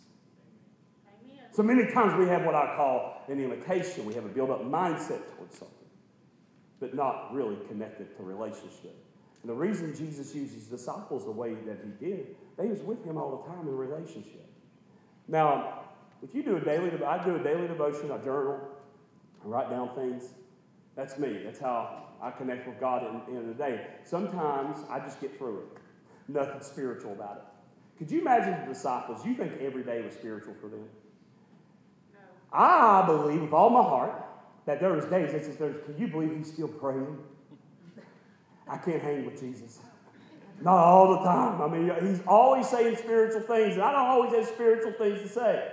So 1.52 1.62
many 1.62 1.92
times 1.92 2.18
we 2.18 2.26
have 2.26 2.44
what 2.44 2.56
I 2.56 2.74
call 2.76 3.22
an 3.28 3.40
imitation. 3.40 4.04
We 4.06 4.14
have 4.14 4.24
a 4.24 4.28
built 4.28 4.50
up 4.50 4.64
mindset 4.64 5.20
towards 5.36 5.56
something, 5.56 5.86
but 6.80 6.94
not 6.94 7.32
really 7.32 7.56
connected 7.68 8.16
to 8.16 8.24
relationship. 8.24 8.96
And 9.44 9.50
the 9.50 9.54
reason 9.54 9.94
Jesus 9.94 10.34
used 10.34 10.54
his 10.54 10.64
disciples 10.68 11.26
the 11.26 11.30
way 11.30 11.52
that 11.66 11.76
he 11.84 12.06
did, 12.06 12.34
they 12.56 12.66
was 12.66 12.80
with 12.80 13.04
him 13.04 13.18
all 13.18 13.42
the 13.44 13.52
time 13.52 13.68
in 13.68 13.76
relationship. 13.76 14.46
Now, 15.28 15.80
if 16.22 16.34
you 16.34 16.42
do 16.42 16.56
a 16.56 16.60
daily, 16.60 16.90
I 17.04 17.22
do 17.22 17.36
a 17.36 17.42
daily 17.42 17.68
devotion, 17.68 18.10
I 18.10 18.16
journal, 18.24 18.58
I 19.44 19.46
write 19.46 19.68
down 19.68 19.94
things. 19.94 20.30
That's 20.96 21.18
me. 21.18 21.42
That's 21.44 21.58
how 21.58 22.04
I 22.22 22.30
connect 22.30 22.66
with 22.66 22.80
God 22.80 23.04
in, 23.28 23.36
in 23.36 23.46
the 23.48 23.52
day. 23.52 23.86
Sometimes 24.04 24.78
I 24.88 24.98
just 25.00 25.20
get 25.20 25.36
through 25.36 25.58
it. 25.58 26.32
Nothing 26.32 26.62
spiritual 26.62 27.12
about 27.12 27.36
it. 27.36 27.98
Could 27.98 28.10
you 28.10 28.22
imagine 28.22 28.58
the 28.62 28.72
disciples? 28.72 29.26
You 29.26 29.34
think 29.34 29.60
every 29.60 29.82
day 29.82 30.00
was 30.00 30.14
spiritual 30.14 30.54
for 30.58 30.68
them? 30.68 30.88
No. 32.14 32.58
I 32.58 33.04
believe 33.04 33.42
with 33.42 33.52
all 33.52 33.68
my 33.68 33.82
heart 33.82 34.24
that 34.64 34.80
there 34.80 34.94
was 34.94 35.04
days 35.04 35.32
that 35.32 35.44
says, 35.44 35.58
can 35.58 35.98
you 35.98 36.08
believe 36.08 36.34
he's 36.34 36.50
still 36.50 36.68
praying? 36.68 37.18
I 38.68 38.78
can't 38.78 39.02
hang 39.02 39.24
with 39.26 39.40
Jesus. 39.40 39.80
Not 40.60 40.76
all 40.76 41.18
the 41.18 41.24
time. 41.24 41.60
I 41.60 41.68
mean, 41.68 41.90
he's 42.06 42.22
always 42.26 42.68
saying 42.68 42.96
spiritual 42.96 43.42
things, 43.42 43.74
and 43.74 43.82
I 43.82 43.92
don't 43.92 44.06
always 44.06 44.32
have 44.32 44.46
spiritual 44.46 44.92
things 44.92 45.20
to 45.22 45.28
say 45.28 45.72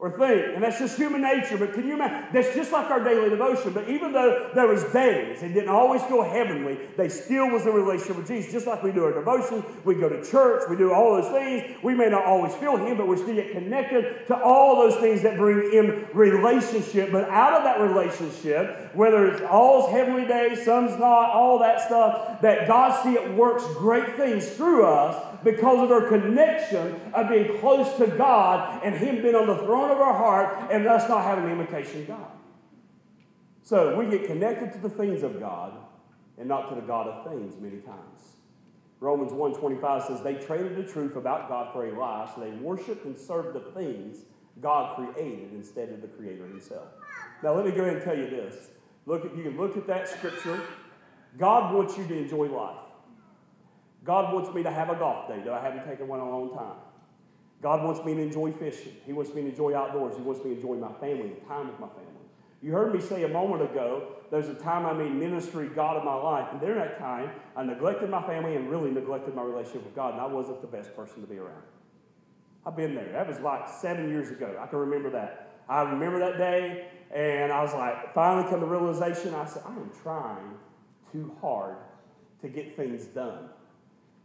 or 0.00 0.10
think. 0.10 0.54
And 0.54 0.62
that's 0.62 0.78
just 0.78 0.96
human 0.96 1.20
nature. 1.20 1.58
But 1.58 1.74
can 1.74 1.86
you 1.86 1.94
imagine? 1.94 2.28
That's 2.32 2.54
just 2.54 2.72
like 2.72 2.90
our 2.90 3.04
daily 3.04 3.28
devotion. 3.28 3.74
But 3.74 3.88
even 3.90 4.12
though 4.12 4.50
there 4.54 4.66
was 4.66 4.82
days 4.84 5.42
and 5.42 5.52
didn't 5.52 5.68
always 5.68 6.02
feel 6.04 6.22
heavenly, 6.22 6.78
they 6.96 7.10
still 7.10 7.50
was 7.50 7.66
a 7.66 7.70
relationship 7.70 8.16
with 8.16 8.26
Jesus. 8.26 8.50
Just 8.50 8.66
like 8.66 8.82
we 8.82 8.92
do 8.92 9.04
our 9.04 9.12
devotion, 9.12 9.62
we 9.84 9.94
go 9.94 10.08
to 10.08 10.24
church, 10.24 10.62
we 10.70 10.76
do 10.76 10.92
all 10.92 11.20
those 11.20 11.30
things. 11.30 11.76
We 11.84 11.94
may 11.94 12.08
not 12.08 12.24
always 12.24 12.54
feel 12.54 12.78
Him, 12.78 12.96
but 12.96 13.06
we're 13.06 13.18
still 13.18 13.34
get 13.34 13.52
connected 13.52 14.26
to 14.28 14.42
all 14.42 14.76
those 14.76 14.98
things 15.00 15.22
that 15.22 15.36
bring 15.36 15.72
in 15.74 16.06
relationship. 16.14 17.12
But 17.12 17.28
out 17.28 17.52
of 17.52 17.64
that 17.64 17.80
relationship, 17.80 18.94
whether 18.94 19.26
it's 19.26 19.42
all's 19.42 19.90
heavenly 19.90 20.26
days, 20.26 20.64
some's 20.64 20.98
not, 20.98 21.30
all 21.30 21.58
that 21.58 21.82
stuff, 21.82 22.40
that 22.40 22.66
God 22.66 23.02
see 23.02 23.12
it 23.12 23.34
works 23.34 23.64
great 23.76 24.16
things 24.16 24.48
through 24.48 24.86
us 24.86 25.26
because 25.44 25.82
of 25.82 25.90
our 25.90 26.08
connection 26.08 27.00
of 27.14 27.28
being 27.28 27.58
close 27.58 27.96
to 27.96 28.06
God 28.06 28.82
and 28.84 28.94
Him 28.94 29.22
being 29.22 29.34
on 29.34 29.46
the 29.46 29.56
throne 29.58 29.89
of 29.90 29.98
our 29.98 30.14
heart 30.14 30.70
and 30.72 30.86
us 30.86 31.08
not 31.08 31.24
having 31.24 31.44
an 31.44 31.50
imitation 31.52 32.04
God. 32.06 32.30
So 33.62 33.96
we 33.96 34.06
get 34.06 34.26
connected 34.26 34.72
to 34.72 34.78
the 34.78 34.88
things 34.88 35.22
of 35.22 35.38
God 35.38 35.74
and 36.38 36.48
not 36.48 36.68
to 36.70 36.74
the 36.74 36.80
God 36.80 37.06
of 37.06 37.30
things 37.30 37.54
many 37.60 37.78
times. 37.78 38.36
Romans 39.00 39.32
1.25 39.32 40.06
says 40.06 40.22
they 40.22 40.34
traded 40.34 40.76
the 40.76 40.82
truth 40.82 41.16
about 41.16 41.48
God 41.48 41.72
for 41.72 41.86
a 41.86 41.98
lie, 41.98 42.30
so 42.34 42.40
they 42.40 42.50
worshiped 42.50 43.04
and 43.04 43.18
served 43.18 43.54
the 43.54 43.70
things 43.72 44.24
God 44.60 44.96
created 44.96 45.52
instead 45.52 45.88
of 45.90 46.02
the 46.02 46.08
Creator 46.08 46.46
Himself. 46.46 46.88
Now 47.42 47.54
let 47.54 47.64
me 47.64 47.72
go 47.72 47.82
ahead 47.82 47.96
and 47.96 48.04
tell 48.04 48.16
you 48.16 48.28
this. 48.28 48.68
Look, 49.06 49.24
at, 49.24 49.34
you 49.36 49.42
can 49.42 49.56
look 49.56 49.76
at 49.76 49.86
that 49.86 50.08
scripture. 50.08 50.62
God 51.38 51.74
wants 51.74 51.96
you 51.96 52.06
to 52.06 52.16
enjoy 52.16 52.46
life. 52.46 52.76
God 54.04 54.34
wants 54.34 54.52
me 54.54 54.62
to 54.62 54.70
have 54.70 54.90
a 54.90 54.96
golf 54.96 55.28
day, 55.28 55.40
though 55.44 55.54
I 55.54 55.62
haven't 55.62 55.86
taken 55.86 56.08
one 56.08 56.20
in 56.20 56.26
a 56.26 56.30
long 56.30 56.54
time. 56.54 56.76
God 57.62 57.84
wants 57.84 58.04
me 58.04 58.14
to 58.14 58.20
enjoy 58.20 58.52
fishing. 58.52 58.96
He 59.04 59.12
wants 59.12 59.34
me 59.34 59.42
to 59.42 59.48
enjoy 59.48 59.74
outdoors. 59.74 60.16
He 60.16 60.22
wants 60.22 60.42
me 60.44 60.50
to 60.50 60.56
enjoy 60.56 60.76
my 60.76 60.92
family 60.94 61.28
and 61.28 61.48
time 61.48 61.68
with 61.68 61.78
my 61.78 61.88
family. 61.88 62.06
You 62.62 62.72
heard 62.72 62.94
me 62.94 63.00
say 63.00 63.24
a 63.24 63.28
moment 63.28 63.62
ago, 63.62 64.16
there's 64.30 64.48
a 64.48 64.54
time 64.54 64.86
I 64.86 64.92
made 64.92 65.12
ministry 65.12 65.68
God 65.68 65.96
of 65.96 66.04
my 66.04 66.14
life. 66.14 66.48
And 66.52 66.60
during 66.60 66.78
that 66.78 66.98
time, 66.98 67.30
I 67.56 67.64
neglected 67.64 68.10
my 68.10 68.22
family 68.22 68.56
and 68.56 68.70
really 68.70 68.90
neglected 68.90 69.34
my 69.34 69.42
relationship 69.42 69.84
with 69.84 69.94
God, 69.94 70.12
and 70.12 70.20
I 70.20 70.26
wasn't 70.26 70.60
the 70.60 70.66
best 70.66 70.94
person 70.94 71.20
to 71.22 71.26
be 71.26 71.38
around. 71.38 71.62
I've 72.66 72.76
been 72.76 72.94
there. 72.94 73.10
That 73.12 73.28
was 73.28 73.40
like 73.40 73.68
seven 73.68 74.10
years 74.10 74.30
ago. 74.30 74.58
I 74.60 74.66
can 74.66 74.78
remember 74.78 75.10
that. 75.10 75.62
I 75.68 75.82
remember 75.82 76.18
that 76.18 76.36
day, 76.36 76.88
and 77.14 77.50
I 77.50 77.62
was 77.62 77.72
like, 77.72 78.14
finally 78.14 78.48
come 78.48 78.60
to 78.60 78.66
realization. 78.66 79.34
I 79.34 79.46
said, 79.46 79.62
I 79.66 79.70
am 79.70 79.90
trying 80.02 80.54
too 81.12 81.34
hard 81.40 81.76
to 82.42 82.48
get 82.48 82.76
things 82.76 83.06
done 83.06 83.48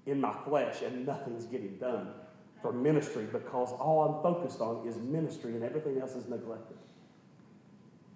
in 0.06 0.22
my 0.22 0.34
flesh 0.46 0.82
and 0.82 1.06
nothing's 1.06 1.46
getting 1.46 1.78
done 1.78 2.10
for 2.66 2.74
ministry 2.74 3.28
because 3.32 3.74
all 3.74 4.02
I'm 4.02 4.24
focused 4.24 4.60
on 4.60 4.88
is 4.88 4.98
ministry 4.98 5.54
and 5.54 5.64
everything 5.64 6.02
else 6.02 6.16
is 6.16 6.28
neglected. 6.28 6.78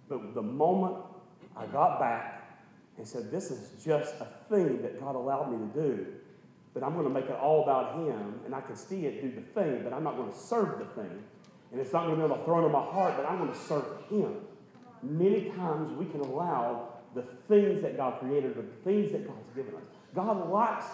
But 0.10 0.34
the 0.34 0.42
moment 0.42 0.96
I 1.56 1.68
got 1.68 2.00
back 2.00 2.60
and 2.98 3.08
said, 3.08 3.30
This 3.30 3.52
is 3.52 3.84
just 3.86 4.16
a 4.16 4.26
thing 4.50 4.82
that 4.82 5.00
God 5.00 5.14
allowed 5.14 5.52
me 5.52 5.60
to 5.60 5.88
do, 5.88 6.08
but 6.74 6.82
I'm 6.82 6.94
going 6.94 7.06
to 7.06 7.14
make 7.14 7.26
it 7.26 7.36
all 7.36 7.62
about 7.62 8.00
Him, 8.00 8.40
and 8.44 8.56
I 8.56 8.62
can 8.62 8.76
see 8.76 9.06
it 9.06 9.22
do 9.22 9.40
the 9.40 9.46
thing, 9.62 9.84
but 9.84 9.94
I'm 9.94 10.04
not 10.04 10.18
going 10.18 10.32
to 10.32 10.38
serve 10.38 10.80
the 10.80 10.86
thing. 11.00 11.24
And 11.72 11.80
it's 11.80 11.94
not 11.94 12.08
going 12.08 12.20
to 12.20 12.26
be 12.26 12.32
on 12.32 12.40
the 12.40 12.44
throne 12.44 12.64
of 12.64 12.72
my 12.72 12.82
heart, 12.82 13.18
but 13.18 13.28
I'm 13.28 13.38
going 13.38 13.54
to 13.54 13.60
serve 13.60 13.86
Him. 14.10 14.34
many 15.04 15.52
times 15.52 15.92
we 15.92 16.06
can 16.06 16.22
allow 16.22 16.88
the 17.14 17.22
things 17.48 17.84
that 17.84 17.98
God 17.98 18.20
created, 18.20 18.56
the 18.56 18.64
things 18.84 19.12
that 19.12 19.28
God's 19.28 19.56
given 19.56 19.76
us. 19.76 19.84
God 20.16 20.50
likes 20.50 20.86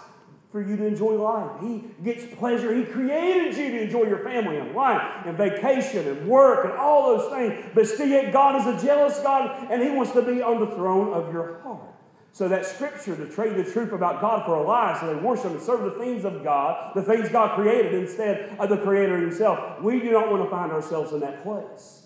for 0.56 0.62
you 0.62 0.78
to 0.78 0.86
enjoy 0.86 1.16
life. 1.16 1.52
He 1.60 1.84
gets 2.02 2.34
pleasure. 2.34 2.74
He 2.74 2.86
created 2.86 3.58
you 3.58 3.72
to 3.72 3.82
enjoy 3.82 4.04
your 4.04 4.20
family 4.20 4.56
and 4.56 4.74
life 4.74 5.26
and 5.26 5.38
vacation 5.38 6.08
and 6.08 6.26
work 6.30 6.64
and 6.64 6.74
all 6.76 7.18
those 7.18 7.30
things. 7.30 7.72
But 7.76 7.86
still, 7.88 8.08
yet 8.08 8.32
God 8.32 8.62
is 8.62 8.82
a 8.82 8.86
jealous 8.86 9.20
God 9.20 9.70
and 9.70 9.84
He 9.84 9.90
wants 9.90 10.14
to 10.14 10.22
be 10.22 10.42
on 10.42 10.62
the 10.62 10.68
throne 10.68 11.12
of 11.12 11.34
your 11.34 11.60
heart. 11.60 11.94
So 12.32 12.48
that 12.48 12.66
scripture 12.66 13.18
to 13.18 13.28
trade 13.28 13.58
the 13.58 13.70
truth 13.70 13.92
about 13.92 14.22
God 14.22 14.46
for 14.46 14.56
a 14.56 14.64
lie, 14.64 14.98
so 14.98 15.14
they 15.14 15.22
worship 15.22 15.52
and 15.52 15.62
serve 15.62 15.84
the 15.84 16.00
things 16.00 16.24
of 16.24 16.42
God, 16.42 16.96
the 16.96 17.04
things 17.04 17.28
God 17.28 17.56
created 17.56 17.94
instead 17.94 18.58
of 18.58 18.70
the 18.70 18.78
Creator 18.78 19.18
Himself. 19.18 19.82
We 19.82 20.00
do 20.00 20.12
not 20.12 20.32
want 20.32 20.42
to 20.42 20.50
find 20.50 20.72
ourselves 20.72 21.12
in 21.12 21.20
that 21.20 21.44
place. 21.44 22.05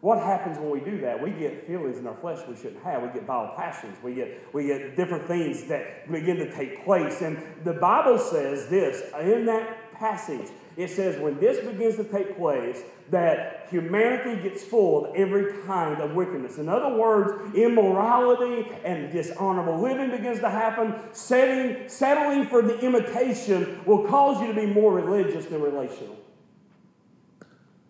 What 0.00 0.18
happens 0.18 0.58
when 0.58 0.70
we 0.70 0.80
do 0.80 1.00
that? 1.00 1.20
We 1.20 1.30
get 1.30 1.66
feelings 1.66 1.98
in 1.98 2.06
our 2.06 2.16
flesh 2.16 2.46
we 2.46 2.54
shouldn't 2.54 2.82
have. 2.84 3.02
We 3.02 3.08
get 3.08 3.24
vile 3.24 3.54
passions. 3.56 3.96
We 4.02 4.14
get, 4.14 4.54
we 4.54 4.66
get 4.66 4.94
different 4.94 5.26
things 5.26 5.64
that 5.64 6.10
begin 6.10 6.36
to 6.36 6.52
take 6.52 6.84
place. 6.84 7.22
And 7.22 7.42
the 7.64 7.72
Bible 7.72 8.18
says 8.18 8.68
this 8.68 9.02
in 9.20 9.46
that 9.46 9.94
passage. 9.94 10.48
It 10.76 10.90
says, 10.90 11.18
when 11.18 11.40
this 11.40 11.64
begins 11.66 11.96
to 11.96 12.04
take 12.04 12.36
place, 12.36 12.82
that 13.10 13.68
humanity 13.70 14.42
gets 14.42 14.62
full 14.62 15.06
of 15.06 15.16
every 15.16 15.62
kind 15.62 16.02
of 16.02 16.14
wickedness. 16.14 16.58
In 16.58 16.68
other 16.68 16.94
words, 16.94 17.54
immorality 17.56 18.68
and 18.84 19.10
dishonorable 19.10 19.80
living 19.80 20.10
begins 20.10 20.40
to 20.40 20.50
happen. 20.50 20.94
Setting, 21.12 21.88
settling 21.88 22.46
for 22.46 22.60
the 22.60 22.78
imitation 22.80 23.80
will 23.86 24.06
cause 24.06 24.40
you 24.42 24.48
to 24.48 24.54
be 24.54 24.66
more 24.66 24.92
religious 24.92 25.46
than 25.46 25.62
relational. 25.62 26.16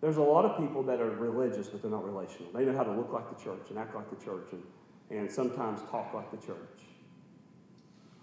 There's 0.01 0.17
a 0.17 0.21
lot 0.21 0.45
of 0.45 0.59
people 0.59 0.83
that 0.83 1.01
are 1.01 1.09
religious, 1.09 1.67
but 1.67 1.81
they're 1.81 1.91
not 1.91 2.05
relational. 2.05 2.51
They 2.53 2.65
know 2.65 2.75
how 2.75 2.83
to 2.83 2.91
look 2.91 3.11
like 3.11 3.35
the 3.35 3.43
church 3.43 3.69
and 3.69 3.79
act 3.79 3.95
like 3.95 4.09
the 4.09 4.23
church 4.23 4.49
and, 4.51 4.63
and 5.09 5.31
sometimes 5.31 5.81
talk 5.89 6.13
like 6.13 6.29
the 6.29 6.45
church. 6.45 6.81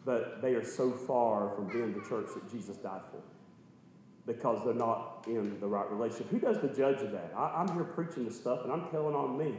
But 0.04 0.40
they 0.40 0.54
are 0.54 0.64
so 0.64 0.92
far 0.92 1.50
from 1.54 1.68
being 1.68 1.92
the 1.92 2.06
church 2.08 2.28
that 2.34 2.50
Jesus 2.50 2.76
died 2.76 3.00
for 3.10 3.20
because 4.26 4.64
they're 4.64 4.74
not 4.74 5.24
in 5.26 5.58
the 5.60 5.66
right 5.66 5.90
relationship. 5.90 6.30
Who 6.30 6.38
does 6.38 6.60
the 6.60 6.68
judge 6.68 7.02
of 7.02 7.10
that? 7.12 7.32
I, 7.37 7.62
am 7.62 7.74
here 7.74 7.84
preaching 7.84 8.24
this 8.24 8.37
stuff 8.37 8.60
and 8.64 8.72
I'm 8.72 8.88
telling 8.90 9.14
on 9.14 9.37
me. 9.37 9.54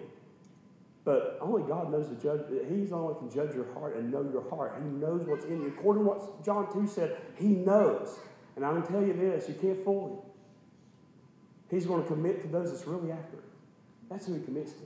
But 1.04 1.38
only 1.40 1.62
God 1.64 1.92
knows 1.92 2.10
the 2.10 2.16
judge. 2.16 2.42
He's 2.68 2.90
the 2.90 2.96
only 2.96 3.14
one 3.14 3.30
can 3.30 3.30
judge 3.30 3.56
your 3.56 3.72
heart 3.74 3.96
and 3.96 4.12
know 4.12 4.28
your 4.32 4.50
heart. 4.50 4.82
He 4.82 4.90
knows 4.90 5.22
what's 5.28 5.46
in 5.46 5.62
you. 5.62 5.68
According 5.68 6.04
to 6.04 6.10
what 6.10 6.44
John 6.44 6.74
2 6.74 6.88
said, 6.88 7.18
He 7.38 7.50
knows. 7.50 8.18
And 8.56 8.66
I'm 8.66 8.72
going 8.72 8.88
to 8.88 8.92
tell 8.92 9.04
you 9.04 9.14
this 9.14 9.48
you 9.48 9.54
can't 9.54 9.84
fool 9.84 10.08
Him. 10.08 10.32
He's 11.70 11.86
going 11.86 12.04
to 12.04 12.08
commit 12.08 12.42
to 12.44 12.48
those 12.48 12.72
that's 12.72 12.88
really 12.88 13.12
after 13.12 13.38
him. 13.38 13.44
That's 14.10 14.28
who 14.28 14.36
he 14.36 14.42
commits 14.42 14.74
to. 14.74 14.82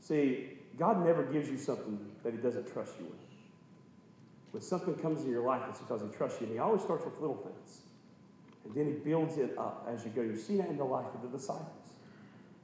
See, 0.00 0.50
God 0.78 1.04
never 1.04 1.22
gives 1.22 1.48
you 1.48 1.56
something 1.56 1.98
that 2.22 2.32
he 2.32 2.38
doesn't 2.38 2.70
trust 2.72 2.94
you 2.98 3.06
with. 3.06 3.20
When 4.50 4.62
something 4.62 4.94
comes 4.96 5.20
into 5.20 5.30
your 5.30 5.44
life, 5.44 5.62
it's 5.68 5.80
because 5.80 6.02
he 6.02 6.08
trusts 6.16 6.40
you. 6.40 6.46
And 6.46 6.54
he 6.54 6.60
always 6.60 6.82
starts 6.82 7.04
with 7.04 7.18
little 7.20 7.36
things. 7.36 7.80
And 8.64 8.74
then 8.74 8.86
he 8.86 8.92
builds 8.92 9.38
it 9.38 9.56
up 9.58 9.88
as 9.90 10.04
you 10.04 10.10
go. 10.10 10.22
You 10.22 10.36
see 10.36 10.58
that 10.58 10.68
in 10.68 10.76
the 10.76 10.84
life 10.84 11.06
of 11.14 11.22
the 11.22 11.36
disciples. 11.36 11.68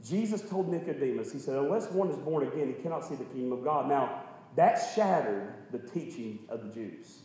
Jesus 0.07 0.43
told 0.49 0.69
Nicodemus, 0.69 1.33
he 1.33 1.39
said, 1.39 1.57
unless 1.57 1.91
one 1.91 2.09
is 2.09 2.17
born 2.17 2.47
again, 2.47 2.69
he 2.69 2.83
cannot 2.83 3.05
see 3.05 3.17
the 3.17 3.25
kingdom 3.25 3.53
of 3.53 3.65
God. 3.65 3.89
Now, 3.89 4.23
that 4.57 4.81
shattered 4.95 5.53
the 5.73 5.79
teaching 5.79 6.41
of 6.49 6.63
the 6.63 6.75
Jews. 6.75 7.19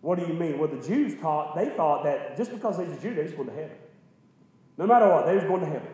What 0.00 0.18
do 0.18 0.26
you 0.26 0.34
mean? 0.34 0.58
Well, 0.58 0.68
the 0.68 0.86
Jews 0.86 1.20
taught, 1.20 1.56
they 1.56 1.70
thought 1.70 2.04
that 2.04 2.36
just 2.36 2.52
because 2.52 2.78
they 2.78 2.84
was 2.84 2.98
a 2.98 3.00
Jew, 3.00 3.14
they 3.14 3.22
was 3.22 3.32
going 3.32 3.48
to 3.48 3.54
heaven. 3.54 3.76
No 4.78 4.86
matter 4.86 5.08
what, 5.08 5.26
they 5.26 5.34
was 5.34 5.44
going 5.44 5.60
to 5.60 5.66
heaven. 5.66 5.88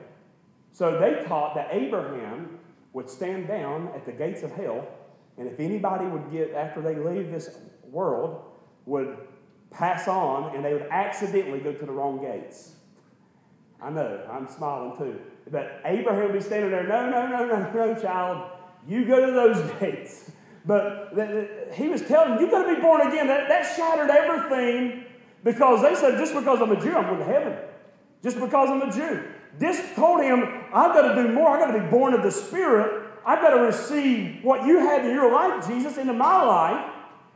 So 0.73 0.99
they 0.99 1.25
taught 1.27 1.55
that 1.55 1.69
Abraham 1.71 2.59
would 2.93 3.09
stand 3.09 3.49
down 3.49 3.91
at 3.95 4.05
the 4.05 4.13
gates 4.13 4.43
of 4.43 4.53
hell, 4.53 4.87
and 5.39 5.49
if 5.49 5.61
anybody 5.61 6.07
would 6.07 6.31
get, 6.31 6.53
after 6.53 6.81
they 6.81 6.97
leave 6.97 7.31
this 7.31 7.59
world, 7.85 8.43
would 8.87 9.17
pass 9.71 10.09
on, 10.09 10.55
and 10.55 10.65
they 10.65 10.73
would 10.73 10.89
accidentally 10.91 11.61
go 11.61 11.73
to 11.73 11.87
the 11.87 11.93
wrong 11.93 12.21
gates. 12.21 12.75
I 13.81 13.91
know, 13.91 14.27
I'm 14.31 14.49
smiling 14.49 14.97
too. 14.99 15.21
But 15.51 15.81
Abraham 15.85 16.25
would 16.25 16.33
be 16.35 16.41
standing 16.41 16.71
there, 16.71 16.87
no, 16.87 17.11
no, 17.11 17.27
no, 17.27 17.47
no, 17.47 17.73
no, 17.73 18.01
child. 18.01 18.51
You 18.87 19.05
go 19.05 19.27
to 19.27 19.33
those 19.33 19.73
gates. 19.81 20.31
But 20.65 21.13
he 21.75 21.89
was 21.89 22.03
telling 22.03 22.41
you've 22.41 22.51
got 22.51 22.65
to 22.65 22.75
be 22.75 22.81
born 22.81 23.01
again. 23.07 23.27
That, 23.27 23.49
that 23.49 23.77
shattered 23.77 24.11
everything 24.11 25.05
because 25.43 25.83
they 25.83 25.95
said, 25.95 26.19
just 26.19 26.35
because 26.35 26.61
I'm 26.61 26.71
a 26.71 26.81
Jew, 26.81 26.97
I'm 26.97 27.07
going 27.07 27.19
to 27.19 27.25
heaven. 27.25 27.57
Just 28.23 28.39
because 28.39 28.71
I'm 28.71 28.83
a 28.83 28.93
Jew. 28.93 29.25
This 29.59 29.83
told 29.97 30.23
him, 30.23 30.45
I've 30.73 30.95
got 30.95 31.15
to 31.15 31.23
do 31.23 31.33
more. 31.33 31.51
I've 31.51 31.67
got 31.67 31.77
to 31.77 31.83
be 31.83 31.91
born 31.91 32.15
of 32.15 32.23
the 32.23 32.31
Spirit. 32.31 33.11
I've 33.27 33.41
got 33.41 33.51
to 33.51 33.61
receive 33.61 34.43
what 34.43 34.65
you 34.67 34.79
had 34.79 35.05
in 35.05 35.13
your 35.13 35.33
life, 35.33 35.67
Jesus, 35.67 35.99
into 35.99 36.13
my 36.13 36.43
life 36.43 36.93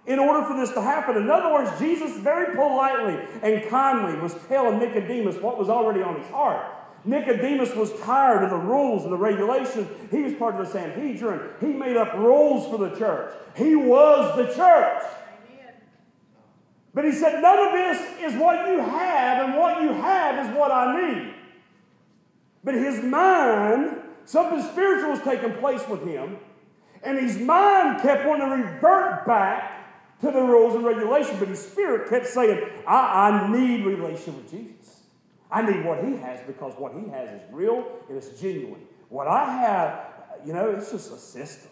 in 0.07 0.19
order 0.21 0.47
for 0.47 0.57
this 0.57 0.71
to 0.73 0.81
happen. 0.81 1.17
In 1.17 1.31
other 1.31 1.53
words, 1.53 1.79
Jesus 1.81 2.17
very 2.19 2.55
politely 2.55 3.19
and 3.43 3.69
kindly 3.69 4.19
was 4.21 4.35
telling 4.49 4.79
Nicodemus 4.79 5.37
what 5.37 5.59
was 5.59 5.69
already 5.69 6.03
on 6.03 6.21
his 6.21 6.29
heart. 6.29 6.65
Nicodemus 7.07 7.75
was 7.75 7.93
tired 8.01 8.43
of 8.43 8.51
the 8.51 8.57
rules 8.57 9.05
and 9.05 9.13
the 9.13 9.17
regulations. 9.17 9.89
He 10.11 10.23
was 10.23 10.35
part 10.35 10.57
of 10.57 10.67
the 10.67 10.73
Sanhedrin. 10.73 11.41
He 11.61 11.69
made 11.69 11.97
up 11.97 12.15
rules 12.15 12.69
for 12.69 12.79
the 12.79 12.97
church. 12.97 13.33
He 13.57 13.77
was 13.77 14.37
the 14.37 14.53
church. 14.53 15.03
But 16.93 17.05
he 17.05 17.13
said, 17.13 17.41
None 17.43 17.59
of 17.59 17.73
this 17.73 18.33
is 18.33 18.41
what 18.41 18.69
you 18.69 18.79
have, 18.81 19.45
and 19.45 19.57
what 19.57 19.83
you 19.83 19.93
have 19.93 20.47
is 20.47 20.57
what 20.57 20.73
I 20.73 21.13
need. 21.13 21.35
But 22.65 22.75
his 22.75 23.05
mind, 23.05 24.03
something 24.25 24.63
spiritual 24.63 25.11
was 25.11 25.21
taking 25.21 25.53
place 25.59 25.87
with 25.89 26.03
him, 26.05 26.39
and 27.03 27.19
his 27.19 27.39
mind 27.39 28.01
kept 28.01 28.27
wanting 28.27 28.49
to 28.49 28.57
revert 28.57 29.27
back 29.27 30.21
to 30.23 30.31
the 30.31 30.41
rules 30.41 30.75
and 30.75 30.85
regulations, 30.85 31.39
but 31.39 31.49
his 31.49 31.61
spirit 31.61 32.09
kept 32.09 32.27
saying, 32.27 32.67
I, 32.87 33.31
I 33.31 33.53
need 33.53 33.85
relationship 33.85 34.35
with 34.43 34.51
Jesus. 34.51 34.76
I 35.51 35.63
need 35.63 35.85
what 35.85 36.05
he 36.05 36.17
has 36.17 36.41
because 36.47 36.75
what 36.77 36.93
he 36.95 37.09
has 37.11 37.29
is 37.31 37.43
real 37.53 37.87
and 38.09 38.17
it's 38.17 38.41
genuine. 38.41 38.83
What 39.09 39.29
I 39.29 39.45
have, 39.45 40.07
you 40.45 40.53
know, 40.53 40.71
it's 40.71 40.91
just 40.91 41.13
a 41.13 41.17
system. 41.17 41.71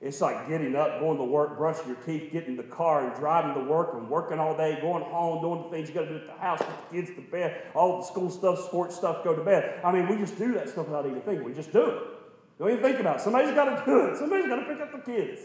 It's 0.00 0.20
like 0.20 0.48
getting 0.48 0.76
up, 0.76 1.00
going 1.00 1.18
to 1.18 1.24
work, 1.24 1.58
brushing 1.58 1.88
your 1.88 1.96
teeth, 1.96 2.30
getting 2.30 2.50
in 2.50 2.56
the 2.56 2.62
car 2.62 3.04
and 3.04 3.18
driving 3.18 3.54
to 3.54 3.68
work 3.68 3.94
and 3.94 4.08
working 4.08 4.38
all 4.38 4.56
day, 4.56 4.78
going 4.80 5.02
home, 5.02 5.42
doing 5.42 5.64
the 5.64 5.68
things 5.70 5.88
you 5.88 5.94
got 5.94 6.02
to 6.02 6.08
do 6.08 6.16
at 6.16 6.26
the 6.26 6.40
house, 6.40 6.60
put 6.60 6.90
the 6.90 6.96
kids 6.96 7.10
to 7.16 7.22
bed, 7.32 7.62
all 7.74 7.98
the 7.98 8.04
school 8.04 8.30
stuff, 8.30 8.64
sports 8.64 8.94
stuff, 8.94 9.24
go 9.24 9.34
to 9.34 9.42
bed. 9.42 9.80
I 9.84 9.90
mean, 9.90 10.06
we 10.06 10.16
just 10.16 10.38
do 10.38 10.54
that 10.54 10.68
stuff 10.68 10.86
without 10.86 11.04
even 11.06 11.20
thinking. 11.22 11.44
We 11.44 11.52
just 11.52 11.72
do 11.72 11.84
it. 11.84 12.02
Don't 12.60 12.70
even 12.70 12.82
think 12.82 13.00
about 13.00 13.16
it. 13.16 13.22
Somebody's 13.22 13.54
got 13.54 13.64
to 13.64 13.84
do 13.84 14.06
it. 14.06 14.18
Somebody's 14.18 14.46
got 14.46 14.56
to 14.56 14.64
pick 14.66 14.80
up 14.80 14.92
the 14.92 14.98
kids, 15.12 15.40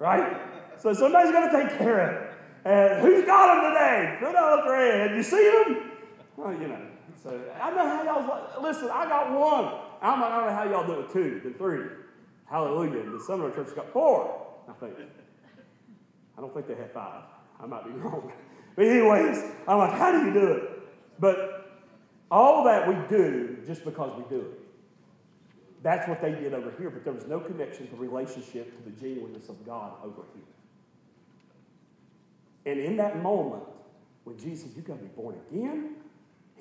right? 0.00 0.36
So 0.78 0.92
somebody's 0.94 1.30
got 1.30 1.50
to 1.50 1.62
take 1.62 1.78
care 1.78 2.00
of 2.00 2.22
it. 2.22 2.32
And 2.64 3.02
who's 3.02 3.24
got 3.24 3.54
them 3.54 3.72
today? 3.72 4.16
Put 4.20 4.34
out 4.34 4.64
the 4.64 4.70
red. 4.70 5.16
You 5.16 5.22
see 5.22 5.50
them? 5.64 5.90
Well, 6.36 6.52
you 6.52 6.68
know. 6.68 6.80
So 7.22 7.40
I 7.60 7.70
know 7.70 7.88
how 7.88 8.02
y'all 8.02 8.62
listen. 8.62 8.90
I 8.92 9.08
got 9.08 9.30
one. 9.30 9.74
I 10.00 10.10
don't 10.10 10.20
know 10.20 10.54
how 10.54 10.64
y'all 10.64 10.86
do 10.86 11.00
it 11.00 11.12
two, 11.12 11.40
then 11.44 11.54
three. 11.54 11.86
Hallelujah. 12.46 13.00
And 13.00 13.14
of 13.14 13.30
our 13.30 13.50
churches 13.50 13.72
got 13.72 13.92
four. 13.92 14.46
I 14.68 14.72
think. 14.72 14.94
I 16.36 16.40
don't 16.40 16.52
think 16.52 16.66
they 16.66 16.74
have 16.74 16.92
five. 16.92 17.22
I 17.60 17.66
might 17.66 17.84
be 17.84 17.90
wrong. 18.00 18.32
But 18.74 18.86
anyways, 18.86 19.44
I'm 19.68 19.78
like, 19.78 19.92
how 19.92 20.10
do 20.12 20.26
you 20.26 20.32
do 20.32 20.46
it? 20.52 20.70
But 21.20 21.62
all 22.30 22.64
that 22.64 22.88
we 22.88 22.96
do 23.08 23.58
just 23.66 23.84
because 23.84 24.16
we 24.16 24.24
do 24.34 24.40
it. 24.40 24.58
That's 25.82 26.08
what 26.08 26.22
they 26.22 26.30
did 26.30 26.54
over 26.54 26.72
here, 26.78 26.90
but 26.90 27.04
there 27.04 27.12
was 27.12 27.26
no 27.26 27.40
connection 27.40 27.88
to 27.88 27.96
relationship 27.96 28.76
to 28.76 28.90
the 28.90 28.96
genuineness 29.00 29.48
of 29.48 29.64
God 29.66 29.92
over 30.04 30.22
here. 30.34 30.44
And 32.64 32.80
in 32.80 32.96
that 32.96 33.20
moment, 33.22 33.64
when 34.24 34.38
Jesus 34.38 34.70
You 34.76 34.82
got 34.82 34.98
to 34.98 35.02
be 35.02 35.08
born 35.08 35.36
again, 35.50 35.96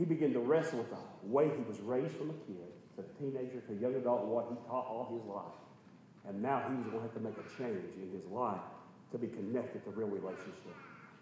he 0.01 0.05
began 0.05 0.33
to 0.33 0.39
wrestle 0.39 0.79
with 0.79 0.89
the 0.89 0.97
way 1.21 1.45
he 1.45 1.61
was 1.69 1.79
raised 1.79 2.15
from 2.15 2.31
a 2.31 2.33
kid 2.33 2.73
to 2.95 3.03
a 3.03 3.21
teenager 3.21 3.61
to 3.61 3.73
a 3.73 3.75
young 3.75 3.93
adult 3.93 4.25
what 4.25 4.47
he 4.49 4.55
taught 4.67 4.87
all 4.87 5.13
his 5.13 5.23
life. 5.29 5.53
And 6.27 6.41
now 6.41 6.63
he 6.67 6.75
was 6.77 6.87
going 6.87 6.97
to 6.97 7.01
have 7.01 7.13
to 7.13 7.19
make 7.19 7.35
a 7.37 7.47
change 7.55 7.85
in 8.01 8.11
his 8.11 8.25
life 8.31 8.61
to 9.11 9.19
be 9.19 9.27
connected 9.27 9.85
to 9.85 9.91
real 9.91 10.07
relationship. 10.07 10.73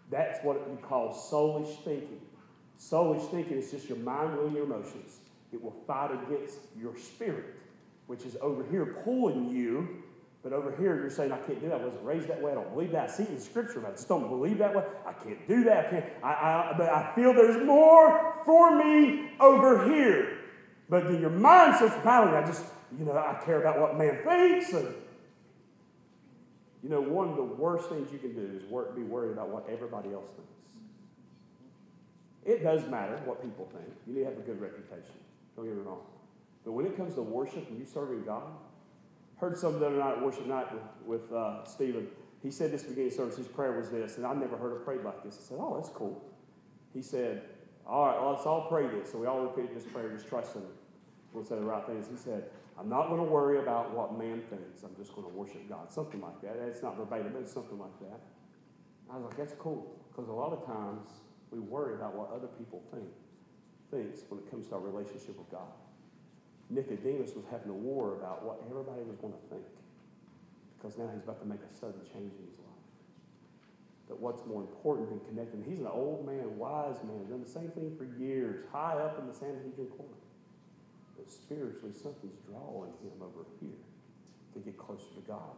That's 0.09 0.41
what 0.45 0.69
we 0.69 0.77
call 0.77 1.13
soulish 1.13 1.83
thinking. 1.83 2.21
Soulish 2.79 3.29
thinking 3.29 3.57
is 3.57 3.69
just 3.69 3.89
your 3.89 3.97
mind, 3.97 4.37
will, 4.37 4.49
your 4.49 4.63
emotions. 4.63 5.19
It 5.51 5.61
will 5.61 5.75
fight 5.85 6.11
against 6.11 6.59
your 6.79 6.95
spirit, 6.95 7.55
which 8.07 8.23
is 8.23 8.37
over 8.39 8.63
here 8.71 9.01
pulling 9.03 9.49
you 9.49 10.03
but 10.41 10.53
over 10.53 10.73
here, 10.77 10.95
you're 10.95 11.09
saying, 11.09 11.33
I 11.33 11.37
can't 11.39 11.59
do 11.59 11.67
that. 11.67 11.81
I 11.81 11.83
wasn't 11.83 12.03
raised 12.03 12.29
that 12.29 12.41
way. 12.41 12.51
I 12.51 12.55
don't 12.55 12.71
believe 12.73 12.91
that. 12.93 13.09
I 13.09 13.11
see 13.11 13.23
it 13.23 13.29
in 13.29 13.39
Scripture, 13.41 13.81
but 13.81 13.89
I 13.89 13.91
just 13.91 14.07
don't 14.07 14.29
believe 14.29 14.57
that 14.59 14.73
way. 14.73 14.83
I 15.05 15.11
can't 15.11 15.45
do 15.47 15.65
that. 15.65 15.87
I 15.87 15.89
can't. 15.89 16.05
I, 16.23 16.29
I, 16.29 16.75
but 16.77 16.89
I 16.89 17.13
feel 17.13 17.33
there's 17.33 17.65
more 17.65 18.35
for 18.45 18.77
me 18.77 19.31
over 19.39 19.93
here. 19.93 20.37
But 20.89 21.05
then 21.05 21.19
your 21.19 21.29
mind 21.29 21.75
starts 21.75 21.95
battling. 22.05 22.41
I 22.41 22.47
just, 22.47 22.63
you 22.97 23.03
know, 23.03 23.17
I 23.17 23.41
care 23.43 23.59
about 23.59 23.81
what 23.81 23.97
man 23.97 24.19
thinks. 24.23 24.71
And, 24.71 24.95
you 26.83 26.89
know, 26.89 27.01
one 27.01 27.27
of 27.27 27.35
the 27.35 27.43
worst 27.43 27.89
things 27.89 28.09
you 28.13 28.17
can 28.19 28.33
do 28.33 28.57
is 28.57 28.63
work, 28.71 28.95
be 28.95 29.03
worried 29.03 29.33
about 29.33 29.49
what 29.49 29.67
everybody 29.69 30.13
else 30.13 30.29
thinks. 30.37 30.49
It 32.45 32.63
does 32.63 32.89
matter 32.89 33.19
what 33.25 33.41
people 33.41 33.67
think. 33.73 33.93
You 34.07 34.13
need 34.13 34.19
to 34.21 34.25
have 34.27 34.37
a 34.37 34.41
good 34.41 34.61
reputation. 34.61 35.13
Don't 35.57 35.65
get 35.65 35.75
me 35.75 35.81
wrong. 35.81 35.99
But 36.63 36.71
when 36.71 36.85
it 36.85 36.95
comes 36.95 37.13
to 37.15 37.21
worship 37.21 37.67
and 37.69 37.77
you 37.77 37.85
serving 37.85 38.23
God, 38.23 38.53
heard 39.39 39.57
some 39.57 39.79
the 39.79 39.87
other 39.87 39.97
night 39.97 40.17
at 40.17 40.23
worship 40.23 40.45
night 40.45 40.67
with, 40.73 40.83
with 41.21 41.33
uh, 41.33 41.63
Stephen. 41.65 42.07
He 42.43 42.51
said 42.51 42.71
this 42.71 42.83
beginning 42.83 43.11
service, 43.11 43.37
his 43.37 43.47
prayer 43.47 43.73
was 43.73 43.89
this, 43.89 44.17
and 44.17 44.25
I 44.25 44.33
never 44.33 44.57
heard 44.57 44.73
a 44.73 44.79
prayer 44.79 45.01
like 45.03 45.23
this. 45.23 45.37
I 45.39 45.49
said, 45.49 45.57
Oh, 45.59 45.75
that's 45.75 45.89
cool. 45.89 46.23
He 46.93 47.01
said, 47.01 47.43
All 47.85 48.05
right, 48.05 48.19
well, 48.19 48.31
let's 48.31 48.45
all 48.45 48.67
pray 48.69 48.87
this. 48.87 49.11
So 49.11 49.17
we 49.17 49.27
all 49.27 49.41
repeated 49.41 49.75
this 49.75 49.85
prayer, 49.85 50.09
just 50.09 50.27
trusting 50.27 50.61
him. 50.61 50.69
We'll 51.33 51.43
say 51.43 51.55
the 51.55 51.61
right 51.61 51.85
things. 51.85 52.07
He 52.09 52.17
said, 52.17 52.45
I'm 52.79 52.89
not 52.89 53.09
going 53.09 53.19
to 53.19 53.29
worry 53.29 53.59
about 53.59 53.93
what 53.93 54.17
man 54.17 54.41
thinks. 54.49 54.83
I'm 54.83 54.95
just 54.95 55.13
going 55.13 55.27
to 55.27 55.33
worship 55.33 55.67
God. 55.67 55.91
Something 55.91 56.21
like 56.21 56.41
that. 56.41 56.55
It's 56.67 56.81
not 56.81 56.97
verbatim, 56.97 57.33
but 57.33 57.41
it's 57.41 57.53
something 57.53 57.77
like 57.77 57.99
that. 57.99 58.21
I 59.11 59.17
was 59.17 59.25
like, 59.25 59.37
that's 59.37 59.53
cool. 59.59 59.99
Because 60.09 60.29
a 60.29 60.33
lot 60.33 60.53
of 60.53 60.65
times 60.65 61.09
we 61.51 61.59
worry 61.59 61.95
about 61.95 62.15
what 62.15 62.31
other 62.31 62.47
people 62.47 62.81
think, 62.91 63.09
thinks 63.91 64.21
when 64.29 64.39
it 64.39 64.49
comes 64.49 64.67
to 64.67 64.75
our 64.75 64.81
relationship 64.81 65.37
with 65.37 65.51
God. 65.51 65.67
Nicodemus 66.69 67.33
was 67.35 67.45
having 67.49 67.69
a 67.69 67.73
war 67.73 68.13
about 68.13 68.45
what 68.45 68.61
everybody 68.69 69.01
was 69.03 69.17
going 69.17 69.33
to 69.33 69.45
think. 69.49 69.65
Because 70.77 70.97
now 70.97 71.09
he's 71.13 71.23
about 71.23 71.41
to 71.41 71.47
make 71.47 71.59
a 71.59 71.73
sudden 71.75 71.99
change 72.13 72.31
in 72.37 72.45
his 72.45 72.59
life. 72.61 72.69
But 74.07 74.21
what's 74.21 74.45
more 74.45 74.61
important 74.61 75.09
than 75.09 75.19
connecting? 75.27 75.63
He's 75.67 75.81
an 75.81 75.91
old 75.91 76.25
man, 76.25 76.57
wise 76.57 76.97
man, 77.03 77.29
done 77.29 77.43
the 77.43 77.49
same 77.49 77.69
thing 77.69 77.95
for 77.97 78.05
years, 78.21 78.65
high 78.71 78.95
up 78.95 79.19
in 79.19 79.27
the 79.27 79.33
Sanhedrin 79.33 79.87
court. 79.97 80.17
But 81.17 81.29
spiritually, 81.29 81.91
something's 81.91 82.39
drawing 82.47 82.93
him 83.03 83.17
over 83.21 83.45
here 83.59 83.81
to 84.53 84.59
get 84.59 84.77
closer 84.77 85.09
to 85.15 85.21
God. 85.27 85.57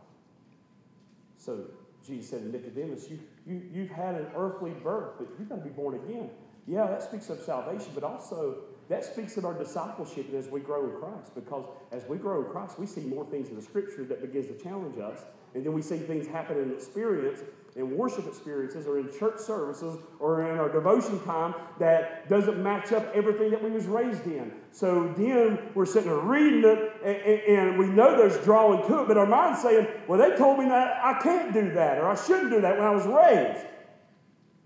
So 1.37 1.65
Jesus 2.05 2.29
said 2.29 2.41
to 2.41 2.49
Nicodemus, 2.49 3.09
you, 3.09 3.19
you, 3.45 3.61
You've 3.73 3.91
had 3.91 4.15
an 4.15 4.27
earthly 4.35 4.71
birth, 4.71 5.13
but 5.19 5.27
you've 5.37 5.49
got 5.49 5.55
to 5.55 5.61
be 5.61 5.69
born 5.69 5.95
again. 5.95 6.29
Yeah, 6.67 6.87
that 6.87 7.03
speaks 7.03 7.29
of 7.29 7.39
salvation, 7.41 7.91
but 7.93 8.03
also 8.03 8.57
that 8.91 9.05
speaks 9.05 9.37
of 9.37 9.45
our 9.45 9.53
discipleship 9.53 10.33
as 10.33 10.49
we 10.49 10.59
grow 10.59 10.83
in 10.83 10.99
Christ. 10.99 11.33
Because 11.33 11.65
as 11.93 12.03
we 12.09 12.17
grow 12.17 12.43
in 12.43 12.51
Christ, 12.51 12.77
we 12.77 12.85
see 12.85 13.01
more 13.01 13.25
things 13.25 13.47
in 13.47 13.55
the 13.55 13.61
Scripture 13.61 14.03
that 14.03 14.21
begins 14.21 14.47
to 14.47 14.61
challenge 14.61 14.99
us. 14.99 15.21
And 15.53 15.65
then 15.65 15.71
we 15.71 15.81
see 15.81 15.97
things 15.97 16.27
happen 16.27 16.57
in 16.57 16.71
experience, 16.71 17.39
in 17.77 17.97
worship 17.97 18.27
experiences, 18.27 18.87
or 18.87 18.99
in 18.99 19.09
church 19.17 19.39
services, 19.39 19.97
or 20.19 20.49
in 20.49 20.57
our 20.57 20.67
devotion 20.67 21.23
time 21.23 21.55
that 21.79 22.27
doesn't 22.27 22.61
match 22.61 22.91
up 22.91 23.09
everything 23.13 23.49
that 23.51 23.63
we 23.63 23.71
was 23.71 23.85
raised 23.85 24.25
in. 24.25 24.51
So 24.71 25.13
then 25.17 25.59
we're 25.73 25.85
sitting 25.85 26.09
there 26.09 26.19
reading 26.19 26.63
it, 26.65 26.93
and, 27.03 27.69
and 27.69 27.79
we 27.79 27.87
know 27.87 28.17
there's 28.17 28.43
drawing 28.43 28.85
to 28.87 29.03
it, 29.03 29.07
but 29.07 29.17
our 29.17 29.25
mind's 29.25 29.61
saying, 29.61 29.87
well, 30.07 30.19
they 30.19 30.35
told 30.35 30.59
me 30.59 30.65
that 30.65 30.99
I 31.01 31.17
can't 31.21 31.53
do 31.53 31.71
that, 31.75 31.97
or 31.97 32.09
I 32.09 32.15
shouldn't 32.15 32.49
do 32.49 32.59
that 32.59 32.77
when 32.77 32.85
I 32.85 32.91
was 32.91 33.05
raised. 33.05 33.65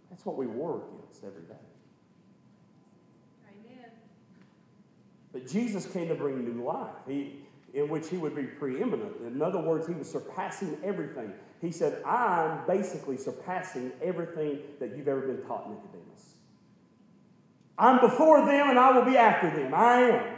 That's 0.09 0.25
what 0.25 0.35
we 0.35 0.47
war 0.47 0.81
against 0.99 1.23
every 1.23 1.43
day. 1.43 1.55
But 5.35 5.47
Jesus 5.47 5.85
came 5.85 6.07
to 6.07 6.15
bring 6.15 6.45
new 6.45 6.63
life, 6.63 6.95
he, 7.05 7.41
in 7.73 7.89
which 7.89 8.07
he 8.07 8.15
would 8.15 8.37
be 8.37 8.43
preeminent. 8.43 9.17
In 9.27 9.41
other 9.41 9.59
words, 9.59 9.85
he 9.85 9.93
was 9.93 10.09
surpassing 10.09 10.77
everything. 10.81 11.33
He 11.59 11.73
said, 11.73 12.01
I'm 12.05 12.65
basically 12.65 13.17
surpassing 13.17 13.91
everything 14.01 14.59
that 14.79 14.95
you've 14.95 15.09
ever 15.09 15.19
been 15.19 15.45
taught, 15.45 15.69
Nicodemus. 15.69 16.35
I'm 17.77 17.99
before 17.99 18.45
them 18.45 18.69
and 18.69 18.79
I 18.79 18.97
will 18.97 19.03
be 19.03 19.17
after 19.17 19.49
them. 19.49 19.73
I 19.73 20.01
am. 20.03 20.34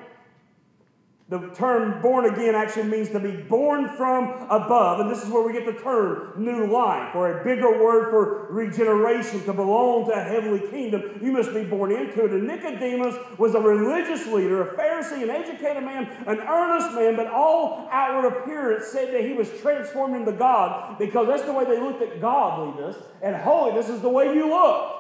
The 1.30 1.50
term 1.50 2.02
born 2.02 2.24
again 2.24 2.56
actually 2.56 2.88
means 2.88 3.10
to 3.10 3.20
be 3.20 3.32
born 3.36 3.90
from 3.98 4.48
above, 4.50 5.02
and 5.02 5.12
this 5.12 5.22
is 5.22 5.30
where 5.30 5.46
we 5.46 5.52
get 5.52 5.66
the 5.66 5.74
term 5.74 6.32
new 6.38 6.72
life, 6.72 7.14
or 7.16 7.42
a 7.42 7.44
bigger 7.44 7.84
word 7.84 8.10
for 8.10 8.48
regeneration, 8.50 9.44
to 9.44 9.52
belong 9.52 10.06
to 10.06 10.14
a 10.14 10.24
heavenly 10.24 10.66
kingdom. 10.70 11.20
You 11.22 11.34
must 11.34 11.54
be 11.54 11.66
born 11.66 11.92
into 11.92 12.24
it. 12.24 12.32
And 12.32 12.48
Nicodemus 12.48 13.18
was 13.38 13.56
a 13.56 13.60
religious 13.60 14.26
leader, 14.28 14.70
a 14.70 14.78
Pharisee, 14.78 15.22
an 15.22 15.30
educated 15.30 15.84
man, 15.84 16.06
an 16.28 16.40
earnest 16.40 16.96
man, 16.96 17.18
but 17.18 17.28
all 17.28 17.90
outward 17.92 18.30
appearance 18.30 18.86
said 18.86 19.14
that 19.14 19.26
he 19.26 19.34
was 19.34 19.50
transformed 19.60 20.16
into 20.16 20.32
God 20.32 20.98
because 20.98 21.28
that's 21.28 21.44
the 21.44 21.52
way 21.52 21.66
they 21.66 21.78
looked 21.78 22.02
at 22.02 22.22
godliness, 22.22 22.96
and 23.22 23.36
holiness 23.36 23.90
is 23.90 24.00
the 24.00 24.08
way 24.08 24.34
you 24.34 24.50
look. 24.50 24.94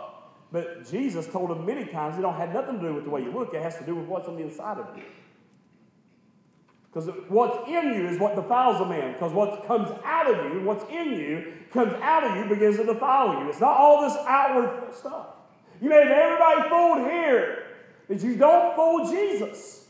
But 0.51 0.89
Jesus 0.91 1.25
told 1.25 1.51
him 1.51 1.65
many 1.65 1.85
times 1.85 2.17
it 2.17 2.21
don't 2.21 2.35
have 2.35 2.53
nothing 2.53 2.81
to 2.81 2.87
do 2.89 2.93
with 2.95 3.05
the 3.05 3.09
way 3.11 3.21
you 3.21 3.31
look, 3.31 3.53
it 3.53 3.61
has 3.61 3.77
to 3.77 3.85
do 3.85 3.95
with 3.95 4.07
what's 4.07 4.27
on 4.27 4.35
the 4.35 4.43
inside 4.43 4.77
of 4.77 4.87
you. 4.97 5.03
Because 6.97 7.13
what's 7.27 7.69
in 7.69 7.93
you 7.93 8.07
is 8.07 8.19
what 8.19 8.36
defiles 8.36 8.81
a 8.81 8.86
man. 8.86 9.13
Because 9.13 9.31
what 9.31 9.67
comes 9.67 9.88
out 10.03 10.33
of 10.33 10.51
you, 10.51 10.63
what's 10.63 10.83
in 10.89 11.12
you, 11.12 11.53
comes 11.71 11.93
out 12.01 12.23
of 12.23 12.36
you, 12.36 12.49
begins 12.49 12.77
to 12.77 12.86
defile 12.86 13.39
you. 13.39 13.49
It's 13.49 13.60
not 13.60 13.77
all 13.77 14.01
this 14.01 14.17
outward 14.25 14.91
stuff. 14.95 15.27
You 15.79 15.89
may 15.89 15.97
have 15.97 16.07
everybody 16.07 16.69
fooled 16.69 17.12
here, 17.12 17.65
but 18.07 18.23
you 18.23 18.36
don't 18.36 18.75
fool 18.75 19.12
Jesus. 19.12 19.86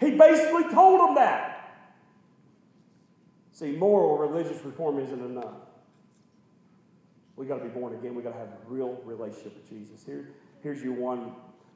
He 0.00 0.10
basically 0.10 0.64
told 0.72 1.02
them 1.02 1.14
that. 1.14 1.76
See, 3.52 3.70
moral 3.70 4.18
religious 4.18 4.60
reform 4.64 4.98
isn't 4.98 5.24
enough. 5.24 5.54
We 7.36 7.46
got 7.46 7.58
to 7.58 7.64
be 7.64 7.70
born 7.70 7.94
again. 7.94 8.16
We 8.16 8.24
got 8.24 8.32
to 8.32 8.38
have 8.38 8.48
a 8.48 8.58
real 8.66 9.00
relationship 9.04 9.54
with 9.54 9.70
Jesus. 9.70 10.04
Here, 10.04 10.30
here's 10.64 10.82
you 10.82 10.94
one. 10.94 11.30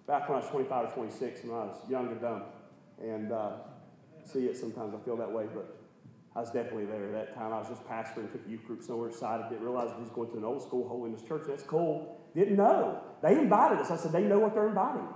Back 0.08 0.28
when 0.28 0.36
I 0.36 0.40
was 0.40 0.50
25 0.50 0.86
or 0.86 0.92
26, 0.94 1.44
when 1.44 1.52
I 1.52 1.64
was 1.66 1.76
young 1.88 2.08
and 2.08 2.20
dumb, 2.20 2.42
and 3.00 3.30
uh, 3.30 3.50
see 4.28 4.46
it 4.46 4.56
sometimes. 4.56 4.94
I 4.94 5.04
feel 5.04 5.16
that 5.16 5.30
way, 5.30 5.46
but 5.52 5.76
I 6.36 6.40
was 6.40 6.50
definitely 6.50 6.86
there 6.86 7.06
at 7.06 7.12
that 7.12 7.34
time. 7.34 7.52
I 7.52 7.58
was 7.58 7.68
just 7.68 7.84
pastoring, 7.88 8.30
took 8.30 8.46
a 8.46 8.50
youth 8.50 8.64
group 8.66 8.82
somewhere 8.82 9.08
excited, 9.08 9.48
didn't 9.48 9.64
realize 9.64 9.90
we 9.96 10.02
was 10.02 10.10
going 10.10 10.30
to 10.30 10.36
an 10.36 10.44
old 10.44 10.62
school 10.62 10.88
holiness 10.88 11.22
church. 11.22 11.42
That's 11.48 11.62
cool. 11.62 12.20
Didn't 12.34 12.56
know. 12.56 13.00
They 13.22 13.38
invited 13.38 13.78
us. 13.78 13.90
I 13.90 13.96
said, 13.96 14.12
they 14.12 14.22
know 14.22 14.38
what 14.38 14.54
they're 14.54 14.68
inviting. 14.68 15.08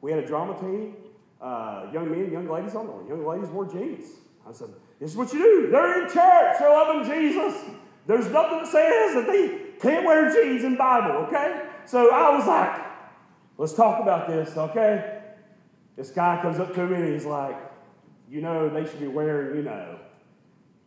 We 0.00 0.12
had 0.12 0.22
a 0.22 0.26
drama 0.26 0.58
team, 0.60 0.96
uh, 1.40 1.86
young 1.92 2.10
men, 2.10 2.30
young 2.30 2.48
ladies 2.48 2.74
on 2.74 2.86
there. 2.86 3.08
Young 3.08 3.26
ladies 3.26 3.48
wore 3.48 3.66
jeans. 3.66 4.08
I 4.48 4.52
said, 4.52 4.68
this 5.00 5.10
is 5.10 5.16
what 5.16 5.32
you 5.32 5.38
do. 5.38 5.70
They're 5.70 6.04
in 6.04 6.08
church. 6.08 6.56
They're 6.58 6.70
loving 6.70 7.10
Jesus. 7.10 7.64
There's 8.06 8.28
nothing 8.28 8.58
that 8.58 8.66
says 8.66 9.14
that 9.14 9.26
they 9.26 9.72
can't 9.80 10.06
wear 10.06 10.32
jeans 10.32 10.64
in 10.64 10.76
Bible, 10.76 11.26
okay? 11.26 11.68
So 11.84 12.10
I 12.10 12.36
was 12.36 12.46
like, 12.46 12.86
let's 13.58 13.74
talk 13.74 14.00
about 14.00 14.28
this, 14.28 14.56
okay? 14.56 15.22
This 15.96 16.10
guy 16.10 16.40
comes 16.40 16.58
up 16.58 16.74
to 16.74 16.86
me 16.86 16.96
and 16.96 17.12
he's 17.12 17.26
like, 17.26 17.67
you 18.30 18.40
know, 18.40 18.68
they 18.68 18.84
should 18.84 19.00
be 19.00 19.06
wearing, 19.06 19.56
you 19.56 19.62
know. 19.62 19.98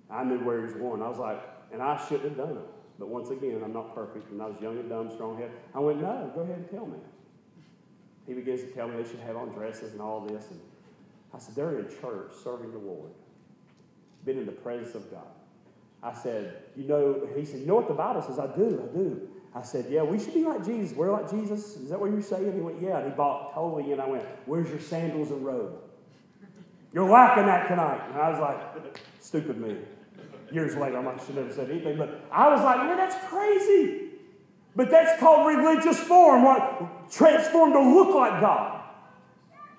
I 0.09 0.23
knew 0.23 0.39
where 0.39 0.57
he 0.57 0.63
was 0.65 0.73
going. 0.73 1.01
I 1.01 1.07
was 1.07 1.19
like, 1.19 1.41
and 1.71 1.81
I 1.81 1.97
shouldn't 2.05 2.29
have 2.29 2.37
done 2.37 2.57
it. 2.57 2.67
But 2.99 3.07
once 3.07 3.29
again, 3.29 3.61
I'm 3.63 3.73
not 3.73 3.95
perfect, 3.95 4.29
and 4.31 4.41
I 4.41 4.45
was 4.45 4.61
young 4.61 4.77
and 4.77 4.89
dumb, 4.89 5.09
strong 5.11 5.37
head. 5.37 5.51
I 5.73 5.79
went, 5.79 6.01
no, 6.01 6.31
go 6.35 6.41
ahead 6.41 6.57
and 6.57 6.69
tell 6.69 6.85
me. 6.85 6.97
He 8.27 8.33
begins 8.33 8.61
to 8.61 8.67
tell 8.67 8.87
me 8.87 9.01
they 9.01 9.09
should 9.09 9.19
have 9.21 9.37
on 9.37 9.49
dresses 9.49 9.93
and 9.93 10.01
all 10.01 10.19
this. 10.21 10.51
And 10.51 10.59
I 11.33 11.39
said, 11.39 11.55
they're 11.55 11.79
in 11.79 11.87
church 12.01 12.33
serving 12.43 12.71
the 12.71 12.77
Lord, 12.77 13.09
been 14.25 14.37
in 14.37 14.45
the 14.45 14.51
presence 14.51 14.93
of 14.93 15.09
God. 15.09 15.25
I 16.03 16.13
said, 16.13 16.63
you 16.75 16.87
know, 16.87 17.27
he 17.35 17.45
said, 17.45 17.61
you 17.61 17.65
know 17.65 17.75
what 17.75 17.87
the 17.87 17.93
Bible 17.93 18.21
says? 18.21 18.39
I 18.39 18.47
do, 18.55 18.87
I 18.89 18.95
do. 18.95 19.29
I 19.53 19.61
said, 19.61 19.87
yeah, 19.89 20.03
we 20.03 20.17
should 20.17 20.33
be 20.33 20.43
like 20.43 20.65
Jesus. 20.65 20.95
We're 20.95 21.11
like 21.11 21.29
Jesus. 21.29 21.75
Is 21.77 21.89
that 21.89 21.99
what 21.99 22.11
you're 22.11 22.21
saying? 22.21 22.53
He 22.53 22.61
went, 22.61 22.81
yeah. 22.81 22.99
And 22.99 23.11
he 23.11 23.15
bought 23.15 23.53
totally 23.53 23.91
And 23.91 24.01
I 24.01 24.07
went, 24.07 24.25
where's 24.45 24.69
your 24.69 24.79
sandals 24.79 25.29
and 25.31 25.45
robe? 25.45 25.73
You're 26.93 27.09
lacking 27.09 27.45
that 27.45 27.67
tonight. 27.67 28.01
And 28.11 28.21
I 28.21 28.29
was 28.29 28.39
like, 28.39 28.97
stupid 29.19 29.59
me. 29.59 29.77
Years 30.51 30.75
later, 30.75 30.97
i'm 30.97 31.05
like 31.05 31.25
should 31.25 31.35
never 31.35 31.53
said 31.53 31.69
anything, 31.69 31.97
but 31.97 32.25
I 32.29 32.49
was 32.49 32.61
like, 32.61 32.77
man, 32.77 32.97
that's 32.97 33.15
crazy. 33.29 34.09
But 34.75 34.89
that's 34.89 35.19
called 35.19 35.47
religious 35.47 35.99
form, 35.99 36.43
what 36.43 37.09
transformed 37.09 37.73
to 37.73 37.79
look 37.79 38.13
like 38.13 38.41
God. 38.41 38.83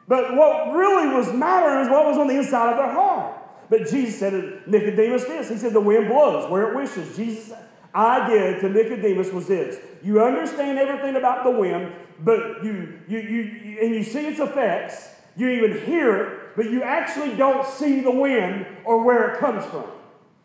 But 0.08 0.34
what 0.34 0.74
really 0.74 1.14
was 1.14 1.32
mattering 1.32 1.84
is 1.84 1.90
what 1.90 2.06
was 2.06 2.16
on 2.16 2.26
the 2.26 2.36
inside 2.36 2.70
of 2.70 2.76
their 2.76 2.92
heart. 2.92 3.38
But 3.70 3.88
Jesus 3.88 4.18
said 4.18 4.30
to 4.30 4.60
Nicodemus 4.66 5.24
this. 5.24 5.48
He 5.48 5.56
said, 5.56 5.72
The 5.72 5.80
wind 5.80 6.08
blows 6.08 6.50
where 6.50 6.70
it 6.70 6.76
wishes. 6.76 7.16
Jesus' 7.16 7.52
idea 7.94 8.60
to 8.60 8.68
Nicodemus 8.68 9.30
was 9.32 9.48
this. 9.48 9.78
You 10.02 10.22
understand 10.22 10.78
everything 10.78 11.16
about 11.16 11.44
the 11.44 11.50
wind, 11.50 11.92
but 12.20 12.64
you, 12.64 12.98
you, 13.08 13.18
you, 13.18 13.78
and 13.80 13.94
you 13.94 14.02
see 14.02 14.26
its 14.26 14.40
effects, 14.40 15.08
you 15.36 15.48
even 15.48 15.80
hear 15.86 16.16
it, 16.16 16.41
but 16.56 16.70
you 16.70 16.82
actually 16.82 17.34
don't 17.36 17.66
see 17.66 18.00
the 18.00 18.10
wind 18.10 18.66
or 18.84 19.02
where 19.02 19.32
it 19.32 19.40
comes 19.40 19.64
from. 19.66 19.86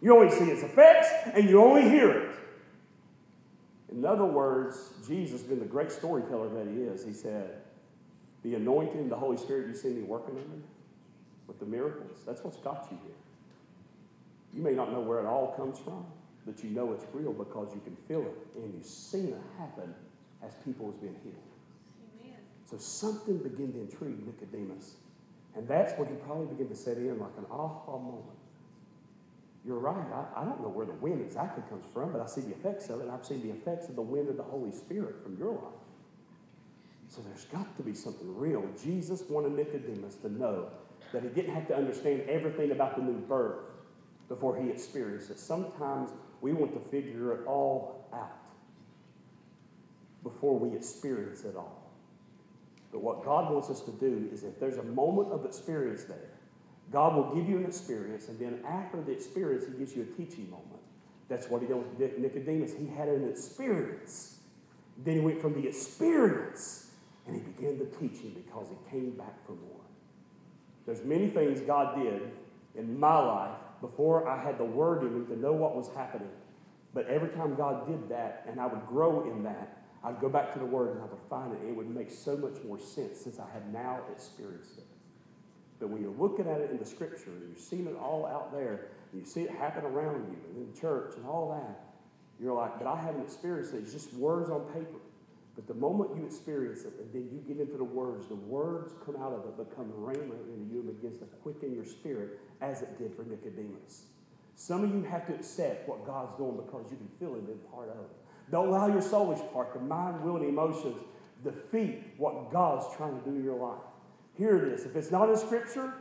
You 0.01 0.15
only 0.15 0.31
see 0.31 0.45
its 0.45 0.63
effects 0.63 1.07
and 1.33 1.49
you 1.49 1.61
only 1.61 1.83
hear 1.83 2.11
it. 2.11 2.31
In 3.91 4.05
other 4.05 4.25
words, 4.25 4.91
Jesus, 5.07 5.41
being 5.41 5.59
the 5.59 5.65
great 5.65 5.91
storyteller 5.91 6.49
that 6.49 6.67
he 6.71 6.81
is, 6.81 7.03
he 7.03 7.13
said, 7.13 7.61
The 8.43 8.55
anointing, 8.55 9.09
the 9.09 9.15
Holy 9.15 9.37
Spirit 9.37 9.67
you 9.67 9.75
see 9.75 9.89
me 9.89 10.03
working 10.03 10.35
in 10.35 10.49
me 10.51 10.63
with 11.47 11.59
the 11.59 11.65
miracles, 11.65 12.19
that's 12.25 12.43
what's 12.43 12.57
got 12.57 12.87
you 12.91 12.97
here. 13.03 13.15
You 14.53 14.61
may 14.61 14.73
not 14.73 14.91
know 14.91 14.99
where 14.99 15.19
it 15.19 15.25
all 15.25 15.53
comes 15.55 15.79
from, 15.79 16.05
but 16.45 16.63
you 16.63 16.69
know 16.69 16.91
it's 16.91 17.05
real 17.13 17.33
because 17.33 17.73
you 17.73 17.81
can 17.81 17.95
feel 18.07 18.21
it 18.21 18.37
and 18.55 18.73
you've 18.73 18.85
seen 18.85 19.27
it 19.27 19.41
happen 19.57 19.93
as 20.43 20.53
people 20.65 20.87
has 20.87 20.95
been 20.95 21.15
healed. 21.23 21.35
Amen. 22.21 22.37
So 22.69 22.77
something 22.77 23.37
began 23.37 23.71
to 23.73 23.81
intrigue 23.81 24.25
Nicodemus. 24.25 24.95
And 25.57 25.67
that's 25.67 25.97
when 25.97 26.07
he 26.07 26.15
probably 26.15 26.45
began 26.45 26.69
to 26.69 26.75
set 26.75 26.97
in 26.97 27.19
like 27.19 27.35
an 27.37 27.45
aha 27.49 27.97
moment. 27.97 28.37
You're 29.65 29.79
right. 29.79 30.05
I, 30.13 30.41
I 30.41 30.45
don't 30.45 30.61
know 30.61 30.69
where 30.69 30.85
the 30.85 30.93
wind 30.93 31.21
exactly 31.21 31.63
comes 31.69 31.85
from, 31.91 32.11
but 32.13 32.21
I 32.21 32.27
see 32.27 32.41
the 32.41 32.51
effects 32.51 32.89
of 32.89 33.01
it. 33.01 33.09
I've 33.11 33.25
seen 33.25 33.41
the 33.41 33.53
effects 33.53 33.89
of 33.89 33.95
the 33.95 34.01
wind 34.01 34.29
of 34.29 34.37
the 34.37 34.43
Holy 34.43 34.71
Spirit 34.71 35.21
from 35.23 35.37
your 35.37 35.53
life. 35.53 35.81
So 37.09 37.21
there's 37.21 37.45
got 37.45 37.75
to 37.77 37.83
be 37.83 37.93
something 37.93 38.37
real. 38.37 38.65
Jesus 38.81 39.23
wanted 39.29 39.53
Nicodemus 39.53 40.15
to 40.15 40.31
know 40.31 40.69
that 41.11 41.23
he 41.23 41.29
didn't 41.29 41.53
have 41.53 41.67
to 41.67 41.75
understand 41.75 42.23
everything 42.29 42.71
about 42.71 42.95
the 42.95 43.01
new 43.01 43.19
birth 43.19 43.59
before 44.29 44.61
he 44.61 44.69
experienced 44.69 45.31
it. 45.31 45.39
Sometimes 45.39 46.11
we 46.41 46.53
want 46.53 46.73
to 46.73 46.89
figure 46.89 47.33
it 47.33 47.47
all 47.47 48.05
out 48.13 48.37
before 50.23 50.59
we 50.59 50.75
experience 50.75 51.43
it 51.43 51.55
all. 51.55 51.76
But 52.97 53.03
what 53.03 53.23
God 53.23 53.53
wants 53.53 53.69
us 53.69 53.81
to 53.81 53.91
do 53.91 54.27
is 54.33 54.43
if 54.43 54.59
there's 54.59 54.77
a 54.77 54.83
moment 54.83 55.31
of 55.31 55.45
experience 55.45 56.05
there, 56.05 56.31
God 56.91 57.15
will 57.15 57.35
give 57.35 57.47
you 57.47 57.57
an 57.57 57.65
experience, 57.65 58.27
and 58.27 58.39
then 58.39 58.59
after 58.67 58.99
the 59.03 59.11
experience, 59.11 59.65
He 59.67 59.77
gives 59.77 59.95
you 59.95 60.01
a 60.01 60.17
teaching 60.17 60.49
moment. 60.49 60.81
That's 61.29 61.47
what 61.47 61.61
He 61.61 61.67
did 61.67 61.77
with 61.77 62.17
Nicodemus. 62.17 62.73
He 62.73 62.87
had 62.87 63.07
an 63.07 63.29
experience. 63.29 64.39
Then 65.05 65.13
He 65.13 65.19
went 65.19 65.39
from 65.39 65.53
the 65.53 65.67
experience 65.67 66.89
and 67.27 67.35
He 67.35 67.41
began 67.43 67.77
the 67.77 67.85
teaching 67.85 68.33
because 68.33 68.65
He 68.69 68.89
came 68.89 69.11
back 69.11 69.45
for 69.45 69.51
more. 69.51 69.85
There's 70.87 71.03
many 71.03 71.29
things 71.29 71.61
God 71.61 72.01
did 72.01 72.31
in 72.73 72.99
my 72.99 73.19
life 73.19 73.57
before 73.79 74.27
I 74.27 74.43
had 74.43 74.57
the 74.57 74.65
word 74.65 75.03
in 75.03 75.19
me 75.19 75.27
to 75.27 75.39
know 75.39 75.53
what 75.53 75.75
was 75.75 75.87
happening. 75.95 76.31
But 76.95 77.05
every 77.09 77.29
time 77.29 77.53
God 77.53 77.87
did 77.87 78.09
that, 78.09 78.43
and 78.49 78.59
I 78.59 78.65
would 78.65 78.87
grow 78.87 79.29
in 79.29 79.43
that, 79.43 79.83
I'd 80.03 80.19
go 80.19 80.29
back 80.29 80.53
to 80.53 80.59
the 80.59 80.65
word 80.65 80.91
and 80.91 81.01
I 81.01 81.05
would 81.05 81.19
find 81.29 81.53
it. 81.53 81.59
It 81.67 81.75
would 81.75 81.89
make 81.89 82.09
so 82.11 82.37
much 82.37 82.63
more 82.63 82.79
sense 82.79 83.19
since 83.19 83.39
I 83.39 83.49
have 83.53 83.65
now 83.73 83.99
experienced 84.11 84.77
it. 84.77 84.85
But 85.79 85.89
when 85.89 86.01
you're 86.01 86.15
looking 86.17 86.47
at 86.47 86.61
it 86.61 86.71
in 86.71 86.77
the 86.77 86.85
scripture 86.85 87.31
and 87.31 87.41
you're 87.49 87.57
seeing 87.57 87.87
it 87.87 87.95
all 87.95 88.25
out 88.25 88.51
there, 88.51 88.87
and 89.11 89.21
you 89.21 89.27
see 89.27 89.41
it 89.41 89.51
happen 89.51 89.85
around 89.85 90.27
you 90.29 90.37
and 90.49 90.67
in 90.67 90.79
church 90.79 91.15
and 91.17 91.25
all 91.25 91.51
that, 91.51 91.83
you're 92.39 92.53
like, 92.53 92.77
but 92.77 92.87
I 92.87 92.99
haven't 92.99 93.21
experienced 93.21 93.73
it. 93.73 93.77
It's 93.77 93.93
just 93.93 94.13
words 94.13 94.49
on 94.49 94.61
paper. 94.73 94.99
But 95.55 95.67
the 95.67 95.73
moment 95.73 96.11
you 96.15 96.23
experience 96.23 96.83
it 96.83 96.93
and 96.99 97.11
then 97.11 97.29
you 97.33 97.41
get 97.47 97.59
into 97.59 97.77
the 97.77 97.83
words, 97.83 98.27
the 98.27 98.35
words 98.35 98.93
come 99.03 99.15
out 99.15 99.33
of 99.33 99.43
it, 99.45 99.57
become 99.57 99.91
rhema 99.97 100.37
into 100.53 100.71
you 100.71 100.81
and 100.81 101.01
begins 101.01 101.17
to 101.17 101.25
quicken 101.41 101.73
your 101.73 101.85
spirit 101.85 102.39
as 102.61 102.83
it 102.83 102.97
did 102.99 103.15
for 103.15 103.23
Nicodemus. 103.23 104.03
Some 104.55 104.83
of 104.83 104.93
you 104.93 105.01
have 105.03 105.25
to 105.27 105.33
accept 105.33 105.89
what 105.89 106.05
God's 106.05 106.37
doing 106.37 106.57
because 106.57 106.91
you 106.91 106.97
can 106.97 107.09
feel 107.19 107.35
it 107.35 107.49
in 107.49 107.57
part 107.73 107.89
of 107.89 107.97
it. 107.97 108.26
Don't 108.51 108.69
allow 108.69 108.87
your 108.87 109.01
soulish 109.01 109.51
part, 109.51 109.73
the 109.73 109.79
mind, 109.79 110.23
will, 110.23 110.37
and 110.37 110.45
emotions, 110.45 111.01
defeat 111.43 112.03
what 112.17 112.51
God's 112.51 112.85
trying 112.95 113.19
to 113.19 113.29
do 113.29 113.35
in 113.35 113.43
your 113.43 113.57
life. 113.57 113.83
Hear 114.35 114.59
this. 114.59 114.85
If 114.85 114.95
it's 114.95 115.11
not 115.11 115.29
in 115.29 115.37
Scripture 115.37 115.93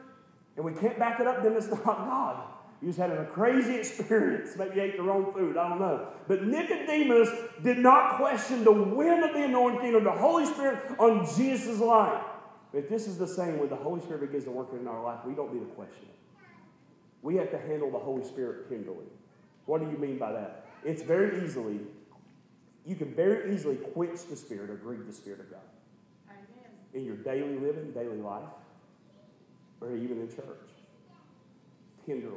and 0.57 0.65
we 0.65 0.73
can't 0.73 0.99
back 0.99 1.21
it 1.21 1.27
up, 1.27 1.43
then 1.43 1.55
it's 1.55 1.67
not 1.71 1.85
God. 1.85 2.43
You 2.83 2.89
just 2.89 2.99
had 2.99 3.11
a 3.11 3.25
crazy 3.25 3.75
experience. 3.75 4.55
Maybe 4.57 4.77
you 4.77 4.83
ate 4.83 4.97
the 4.97 5.03
wrong 5.03 5.33
food. 5.33 5.57
I 5.57 5.69
don't 5.71 5.81
know. 5.81 6.09
But 6.29 6.45
Nicodemus 6.45 7.31
did 7.63 7.79
not 7.79 8.17
question 8.17 8.65
the 8.65 8.73
wind 8.73 9.25
of 9.25 9.33
the 9.33 9.45
anointing 9.45 9.95
or 9.95 10.01
the 10.01 10.13
Holy 10.13 10.45
Spirit 10.45 10.79
on 10.99 11.27
Jesus' 11.37 11.81
life. 11.81 12.23
But 12.73 12.91
this 12.91 13.07
is 13.07 13.17
the 13.17 13.27
same 13.27 13.59
when 13.59 13.71
the 13.71 13.77
Holy 13.77 14.03
Spirit 14.03 14.21
begins 14.21 14.45
to 14.45 14.51
work 14.51 14.69
in 14.79 14.87
our 14.87 15.03
life, 15.03 15.21
we 15.27 15.35
don't 15.35 15.55
need 15.55 15.61
to 15.61 15.75
question 15.75 16.03
it. 16.03 16.47
We 17.23 17.37
have 17.37 17.51
to 17.51 17.59
handle 17.59 17.91
the 17.91 17.99
Holy 17.99 18.25
Spirit 18.25 18.69
tenderly. 18.69 19.07
What 19.65 19.81
do 19.81 19.91
you 19.91 19.97
mean 19.97 20.19
by 20.19 20.33
that? 20.33 20.67
It's 20.85 21.03
very 21.03 21.43
easily, 21.45 21.81
you 22.87 22.94
can 22.94 23.14
very 23.14 23.55
easily 23.55 23.77
quench 23.77 24.27
the 24.31 24.37
Spirit 24.37 24.70
or 24.70 24.77
grieve 24.77 25.07
the 25.07 25.12
Spirit 25.12 25.40
of 25.40 25.51
God 25.51 25.61
in 26.94 27.05
your 27.05 27.16
daily 27.16 27.59
living, 27.59 27.90
daily 27.92 28.16
life, 28.16 28.49
or 29.81 29.94
even 29.94 30.20
in 30.20 30.29
church. 30.29 30.70
Tenderly. 32.07 32.37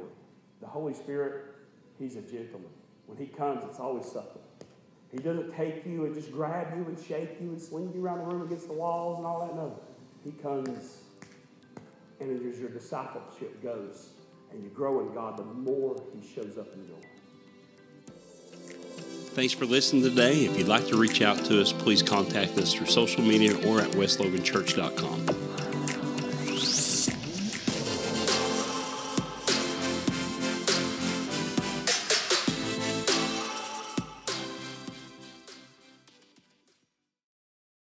The 0.60 0.66
Holy 0.66 0.92
Spirit, 0.92 1.54
He's 1.98 2.16
a 2.16 2.22
gentleman. 2.22 2.68
When 3.06 3.16
He 3.16 3.26
comes, 3.26 3.64
it's 3.64 3.80
always 3.80 4.04
subtle. 4.06 4.42
He 5.10 5.18
doesn't 5.18 5.54
take 5.56 5.86
you 5.86 6.04
and 6.04 6.14
just 6.14 6.30
grab 6.30 6.76
you 6.76 6.84
and 6.84 6.98
shake 6.98 7.40
you 7.40 7.48
and 7.48 7.60
swing 7.60 7.92
you 7.94 8.04
around 8.04 8.18
the 8.18 8.24
room 8.24 8.42
against 8.42 8.68
the 8.68 8.74
walls 8.74 9.18
and 9.18 9.26
all 9.26 9.46
that. 9.46 9.56
No. 9.56 9.80
He 10.22 10.32
comes 10.32 10.98
and 12.20 12.46
as 12.46 12.60
your 12.60 12.68
discipleship 12.68 13.62
goes 13.62 14.10
and 14.52 14.62
you 14.62 14.68
grow 14.70 15.00
in 15.00 15.14
God, 15.14 15.38
the 15.38 15.44
more 15.44 16.00
He 16.14 16.26
shows 16.26 16.58
up 16.58 16.72
in 16.74 16.84
your 16.84 16.96
life. 16.96 17.09
Thanks 19.32 19.52
for 19.54 19.64
listening 19.64 20.02
today. 20.02 20.44
If 20.44 20.58
you'd 20.58 20.66
like 20.66 20.88
to 20.88 20.96
reach 20.96 21.22
out 21.22 21.44
to 21.46 21.60
us, 21.60 21.72
please 21.72 22.02
contact 22.02 22.58
us 22.58 22.74
through 22.74 22.86
social 22.86 23.22
media 23.22 23.54
or 23.66 23.80
at 23.80 23.90
westloganchurch.com. 23.92 25.39